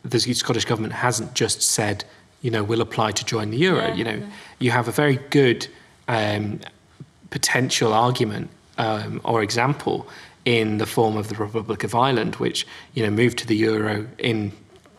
the 0.04 0.18
Scottish 0.18 0.64
government 0.64 0.94
hasn't 0.94 1.34
just 1.34 1.62
said, 1.62 2.04
you 2.42 2.50
know, 2.50 2.64
we'll 2.64 2.80
apply 2.80 3.12
to 3.12 3.24
join 3.24 3.50
the 3.50 3.58
euro. 3.58 3.88
Yeah, 3.88 3.94
you 3.94 4.04
know, 4.04 4.14
yeah. 4.14 4.30
you 4.58 4.70
have 4.70 4.88
a 4.88 4.92
very 4.92 5.16
good 5.30 5.68
um, 6.08 6.60
potential 7.30 7.92
argument 7.92 8.50
um, 8.78 9.20
or 9.24 9.42
example 9.42 10.08
in 10.44 10.78
the 10.78 10.86
form 10.86 11.16
of 11.16 11.28
the 11.28 11.34
Republic 11.36 11.84
of 11.84 11.94
Ireland, 11.94 12.36
which 12.36 12.66
you 12.94 13.02
know 13.02 13.10
moved 13.10 13.38
to 13.38 13.46
the 13.46 13.56
euro 13.56 14.06
in 14.18 14.52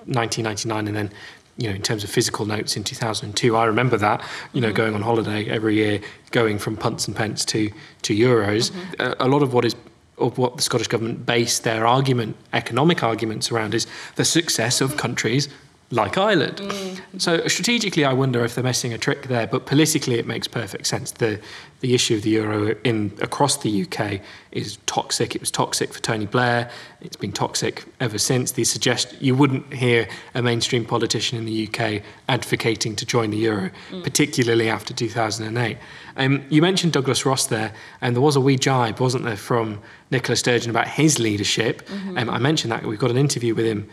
1999 0.06 0.88
and 0.88 0.96
then 0.96 1.12
you 1.58 1.70
know 1.70 1.76
in 1.76 1.82
terms 1.82 2.04
of 2.04 2.10
physical 2.10 2.46
notes 2.46 2.78
in 2.78 2.84
2002 2.84 3.56
i 3.56 3.66
remember 3.66 3.98
that 3.98 4.24
you 4.54 4.62
know 4.62 4.68
mm-hmm. 4.70 4.78
going 4.78 4.96
on 4.96 5.02
holiday 5.02 5.50
every 5.50 5.76
year 5.76 6.02
going 6.32 6.58
from 6.58 6.78
punts 6.78 7.08
and 7.08 7.16
pence 7.16 7.44
to 7.46 7.70
to 8.02 8.16
euros 8.16 8.72
mm-hmm. 8.72 9.02
a, 9.02 9.26
a, 9.26 9.28
lot 9.28 9.44
of 9.44 9.54
what 9.54 9.66
is 9.66 9.76
of 10.22 10.38
what 10.38 10.56
the 10.56 10.62
Scottish 10.62 10.88
government 10.88 11.26
base 11.26 11.60
their 11.60 11.86
argument, 11.86 12.36
economic 12.54 13.04
arguments 13.04 13.52
around, 13.52 13.74
is 13.74 13.88
the 14.16 14.26
success 14.26 14.80
of 14.80 14.96
countries 14.98 15.50
like 15.92 16.18
Ireland. 16.18 16.58
Mm. 16.58 17.22
So 17.22 17.48
strategically, 17.48 18.06
I 18.06 18.14
wonder 18.14 18.44
if 18.44 18.56
they're 18.56 18.64
missing 18.64 18.94
a 18.94 18.98
trick 18.98 19.28
there. 19.28 19.46
But 19.46 19.66
politically, 19.66 20.18
it 20.18 20.26
makes 20.26 20.48
perfect 20.48 20.88
sense. 20.88 21.12
The 21.12 21.40
the 21.82 21.96
issue 21.96 22.16
of 22.16 22.22
the 22.22 22.30
euro 22.30 22.76
in 22.84 23.12
across 23.22 23.58
the 23.58 23.84
UK 23.84 24.22
is 24.52 24.78
toxic. 24.86 25.36
It 25.36 25.42
was 25.42 25.50
toxic 25.50 25.92
for 25.94 26.00
Tony 26.00 26.28
Blair. 26.28 26.70
It's 27.02 27.16
been 27.16 27.32
toxic 27.32 27.86
ever 28.00 28.20
since. 28.20 28.52
The 28.52 28.64
suggest 28.64 29.20
you 29.20 29.36
wouldn't 29.36 29.74
hear 29.74 30.08
a 30.36 30.44
mainstream 30.44 30.86
politician 30.86 31.40
in 31.40 31.46
the 31.46 31.68
UK 31.68 32.04
advocating 32.30 32.96
to 32.98 33.06
join 33.06 33.32
the 33.32 33.38
euro, 33.38 33.72
mm. 33.90 34.04
particularly 34.04 34.70
after 34.70 34.94
2008. 34.94 35.78
Um, 36.18 36.44
you 36.50 36.62
mentioned 36.62 36.94
Douglas 36.94 37.26
Ross 37.26 37.48
there, 37.48 37.74
and 38.00 38.16
there 38.16 38.22
was 38.22 38.36
a 38.36 38.42
wee 38.42 38.58
jibe, 38.58 39.00
wasn't 39.00 39.24
there, 39.24 39.38
from 39.38 39.80
Nicola 40.12 40.36
Sturgeon 40.36 40.70
about 40.70 40.88
his 40.88 41.18
leadership. 41.18 41.88
Mm-hmm. 41.88 42.18
Um, 42.18 42.30
I 42.30 42.38
mentioned 42.38 42.72
that 42.72 42.86
we've 42.86 43.00
got 43.00 43.10
an 43.10 43.18
interview 43.18 43.56
with 43.56 43.66
him 43.66 43.90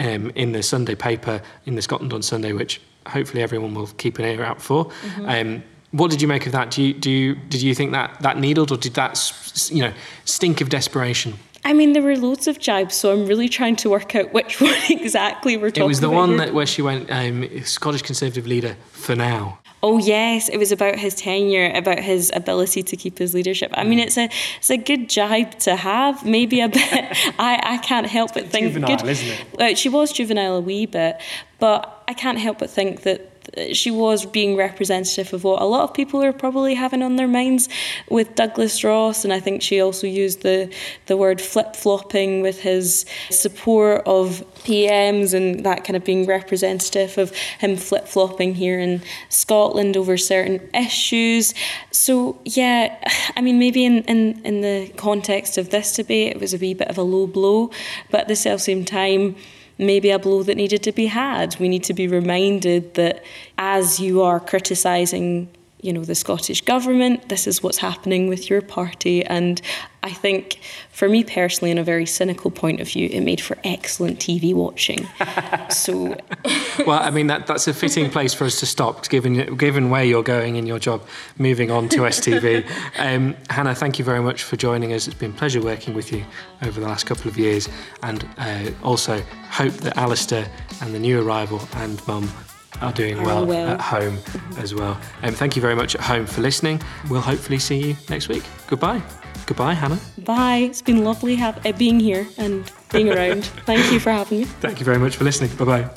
um, 0.00 0.30
in 0.34 0.52
the 0.52 0.62
Sunday 0.62 0.94
paper 0.94 1.42
in 1.66 1.74
the 1.76 1.82
Scotland 1.82 2.12
on 2.12 2.22
Sunday, 2.22 2.52
which 2.52 2.80
hopefully 3.06 3.42
everyone 3.42 3.74
will 3.74 3.88
keep 3.98 4.18
an 4.18 4.24
ear 4.24 4.42
out 4.42 4.60
for. 4.60 4.86
Mm-hmm. 4.86 5.28
Um, 5.28 5.62
what 5.92 6.10
did 6.10 6.22
you 6.22 6.28
make 6.28 6.46
of 6.46 6.52
that? 6.52 6.70
Do 6.70 6.82
you, 6.82 6.94
do 6.94 7.10
you, 7.10 7.34
did 7.34 7.62
you 7.62 7.74
think 7.74 7.92
that 7.92 8.20
that 8.20 8.38
needled, 8.38 8.70
or 8.72 8.76
did 8.76 8.94
that 8.94 9.32
you 9.70 9.82
know 9.82 9.92
stink 10.24 10.60
of 10.60 10.68
desperation? 10.68 11.34
I 11.62 11.74
mean, 11.74 11.92
there 11.92 12.02
were 12.02 12.16
loads 12.16 12.48
of 12.48 12.58
jibes, 12.58 12.94
so 12.94 13.12
I'm 13.12 13.26
really 13.26 13.48
trying 13.48 13.76
to 13.76 13.90
work 13.90 14.14
out 14.14 14.32
which 14.32 14.60
one 14.60 14.74
exactly 14.88 15.56
we're 15.56 15.70
talking 15.70 15.82
about. 15.82 15.86
It 15.86 15.88
was 15.88 16.00
the 16.00 16.10
one 16.10 16.36
that 16.38 16.54
where 16.54 16.66
she 16.66 16.82
went 16.82 17.10
um, 17.10 17.46
Scottish 17.64 18.02
Conservative 18.02 18.46
leader 18.46 18.76
for 18.92 19.14
now. 19.14 19.59
Oh 19.82 19.96
yes, 19.98 20.50
it 20.50 20.58
was 20.58 20.72
about 20.72 20.96
his 20.96 21.14
tenure, 21.14 21.72
about 21.74 22.00
his 22.00 22.30
ability 22.34 22.82
to 22.82 22.96
keep 22.96 23.16
his 23.18 23.32
leadership. 23.32 23.70
I 23.74 23.84
mean, 23.84 23.98
mm. 23.98 24.04
it's 24.04 24.18
a 24.18 24.28
it's 24.58 24.70
a 24.70 24.76
good 24.76 25.08
jibe 25.08 25.58
to 25.60 25.76
have. 25.76 26.24
Maybe 26.24 26.60
a 26.60 26.68
bit. 26.68 26.82
I, 27.38 27.60
I 27.62 27.78
can't 27.78 28.06
help 28.06 28.34
but 28.34 28.48
think. 28.48 28.68
Juvenile, 28.68 28.98
good, 28.98 29.08
isn't 29.08 29.46
it? 29.58 29.78
She 29.78 29.88
was 29.88 30.12
juvenile 30.12 30.56
a 30.56 30.60
wee 30.60 30.84
bit, 30.84 31.20
but 31.58 32.04
I 32.06 32.12
can't 32.12 32.38
help 32.38 32.58
but 32.58 32.68
think 32.68 33.02
that 33.02 33.29
she 33.72 33.90
was 33.90 34.26
being 34.26 34.56
representative 34.56 35.32
of 35.32 35.44
what 35.44 35.60
a 35.60 35.64
lot 35.64 35.82
of 35.82 35.94
people 35.94 36.22
are 36.22 36.32
probably 36.32 36.74
having 36.74 37.02
on 37.02 37.16
their 37.16 37.28
minds 37.28 37.68
with 38.08 38.34
Douglas 38.34 38.84
Ross, 38.84 39.24
and 39.24 39.32
I 39.32 39.40
think 39.40 39.62
she 39.62 39.80
also 39.80 40.06
used 40.06 40.42
the 40.42 40.72
the 41.06 41.16
word 41.16 41.40
flip 41.40 41.74
flopping 41.74 42.42
with 42.42 42.60
his 42.60 43.06
support 43.30 44.02
of 44.06 44.44
PMs 44.64 45.34
and 45.34 45.64
that 45.64 45.84
kind 45.84 45.96
of 45.96 46.04
being 46.04 46.26
representative 46.26 47.18
of 47.18 47.34
him 47.58 47.76
flip 47.76 48.06
flopping 48.06 48.54
here 48.54 48.78
in 48.78 49.02
Scotland 49.28 49.96
over 49.96 50.16
certain 50.16 50.68
issues. 50.74 51.54
So 51.90 52.38
yeah, 52.44 52.96
I 53.36 53.40
mean 53.40 53.58
maybe 53.58 53.84
in, 53.84 54.02
in, 54.04 54.40
in 54.44 54.60
the 54.60 54.92
context 54.96 55.58
of 55.58 55.70
this 55.70 55.96
debate 55.96 56.32
it 56.32 56.40
was 56.40 56.54
a 56.54 56.58
wee 56.58 56.74
bit 56.74 56.88
of 56.88 56.98
a 56.98 57.02
low 57.02 57.26
blow, 57.26 57.70
but 58.10 58.22
at 58.22 58.28
the 58.28 58.36
same 58.36 58.84
time 58.84 59.36
maybe 59.80 60.10
a 60.10 60.18
blow 60.18 60.42
that 60.42 60.56
needed 60.56 60.82
to 60.84 60.92
be 60.92 61.06
had. 61.06 61.58
We 61.58 61.68
need 61.68 61.84
to 61.84 61.94
be 61.94 62.06
reminded 62.06 62.94
that 62.94 63.24
as 63.58 63.98
you 63.98 64.22
are 64.22 64.38
criticising 64.38 65.48
you 65.82 65.92
know 65.92 66.04
the 66.04 66.14
Scottish 66.14 66.62
government. 66.62 67.28
This 67.28 67.46
is 67.46 67.62
what's 67.62 67.78
happening 67.78 68.28
with 68.28 68.50
your 68.50 68.60
party. 68.60 69.24
And 69.24 69.60
I 70.02 70.10
think 70.10 70.60
for 70.90 71.08
me 71.08 71.24
personally 71.24 71.70
in 71.70 71.78
a 71.78 71.84
very 71.84 72.06
cynical 72.06 72.50
point 72.50 72.80
of 72.80 72.88
view 72.88 73.08
it 73.12 73.20
made 73.20 73.40
for 73.40 73.56
excellent 73.64 74.18
TV 74.18 74.54
watching. 74.54 75.08
So 75.70 76.16
well 76.86 77.00
I 77.00 77.10
mean 77.10 77.28
that 77.28 77.46
that's 77.46 77.68
a 77.68 77.74
fitting 77.74 78.10
place 78.10 78.34
for 78.34 78.44
us 78.44 78.58
to 78.60 78.66
stop 78.66 79.08
given 79.08 79.56
given 79.56 79.88
where 79.88 80.02
you're 80.02 80.22
going 80.22 80.56
in 80.56 80.66
your 80.66 80.78
job 80.78 81.02
moving 81.38 81.70
on 81.70 81.88
to 81.90 81.98
STV 82.16 82.66
um, 82.98 83.36
Hannah 83.48 83.74
thank 83.74 83.98
you 83.98 84.04
very 84.04 84.20
much 84.20 84.42
for 84.42 84.56
joining 84.56 84.92
us. 84.92 85.06
It's 85.06 85.16
been 85.16 85.30
a 85.30 85.34
pleasure 85.34 85.62
working 85.62 85.94
with 85.94 86.12
you 86.12 86.24
over 86.62 86.80
the 86.80 86.86
last 86.86 87.06
couple 87.06 87.28
of 87.30 87.38
years. 87.38 87.68
And 88.02 88.26
uh, 88.38 88.70
also 88.82 89.22
hope 89.50 89.72
that 89.74 89.96
Alistair 89.96 90.50
and 90.82 90.94
the 90.94 90.98
new 90.98 91.20
arrival 91.22 91.60
and 91.76 92.06
mum 92.06 92.28
are 92.80 92.92
doing 92.92 93.22
well, 93.22 93.44
well, 93.46 93.68
at 93.68 93.80
home 93.80 94.18
as 94.58 94.74
well. 94.74 94.98
And 95.22 95.30
um, 95.30 95.34
thank 95.34 95.56
you 95.56 95.62
very 95.62 95.74
much 95.74 95.94
at 95.94 96.00
home 96.00 96.26
for 96.26 96.40
listening. 96.40 96.80
We'll 97.08 97.20
hopefully 97.20 97.58
see 97.58 97.88
you 97.88 97.96
next 98.08 98.28
week. 98.28 98.44
Goodbye. 98.66 99.02
Goodbye, 99.46 99.74
Hannah. 99.74 99.98
Bye. 100.18 100.58
It's 100.58 100.82
been 100.82 101.04
lovely 101.04 101.34
have, 101.36 101.64
uh, 101.66 101.72
being 101.72 101.98
here 102.00 102.26
and 102.38 102.70
being 102.92 103.10
around. 103.10 103.44
Thank 103.66 103.92
you 103.92 104.00
for 104.00 104.10
having 104.10 104.40
me. 104.40 104.44
Thank 104.44 104.78
you 104.78 104.84
very 104.84 104.98
much 104.98 105.16
for 105.16 105.24
listening. 105.24 105.54
Bye 105.56 105.64
bye. 105.64 105.90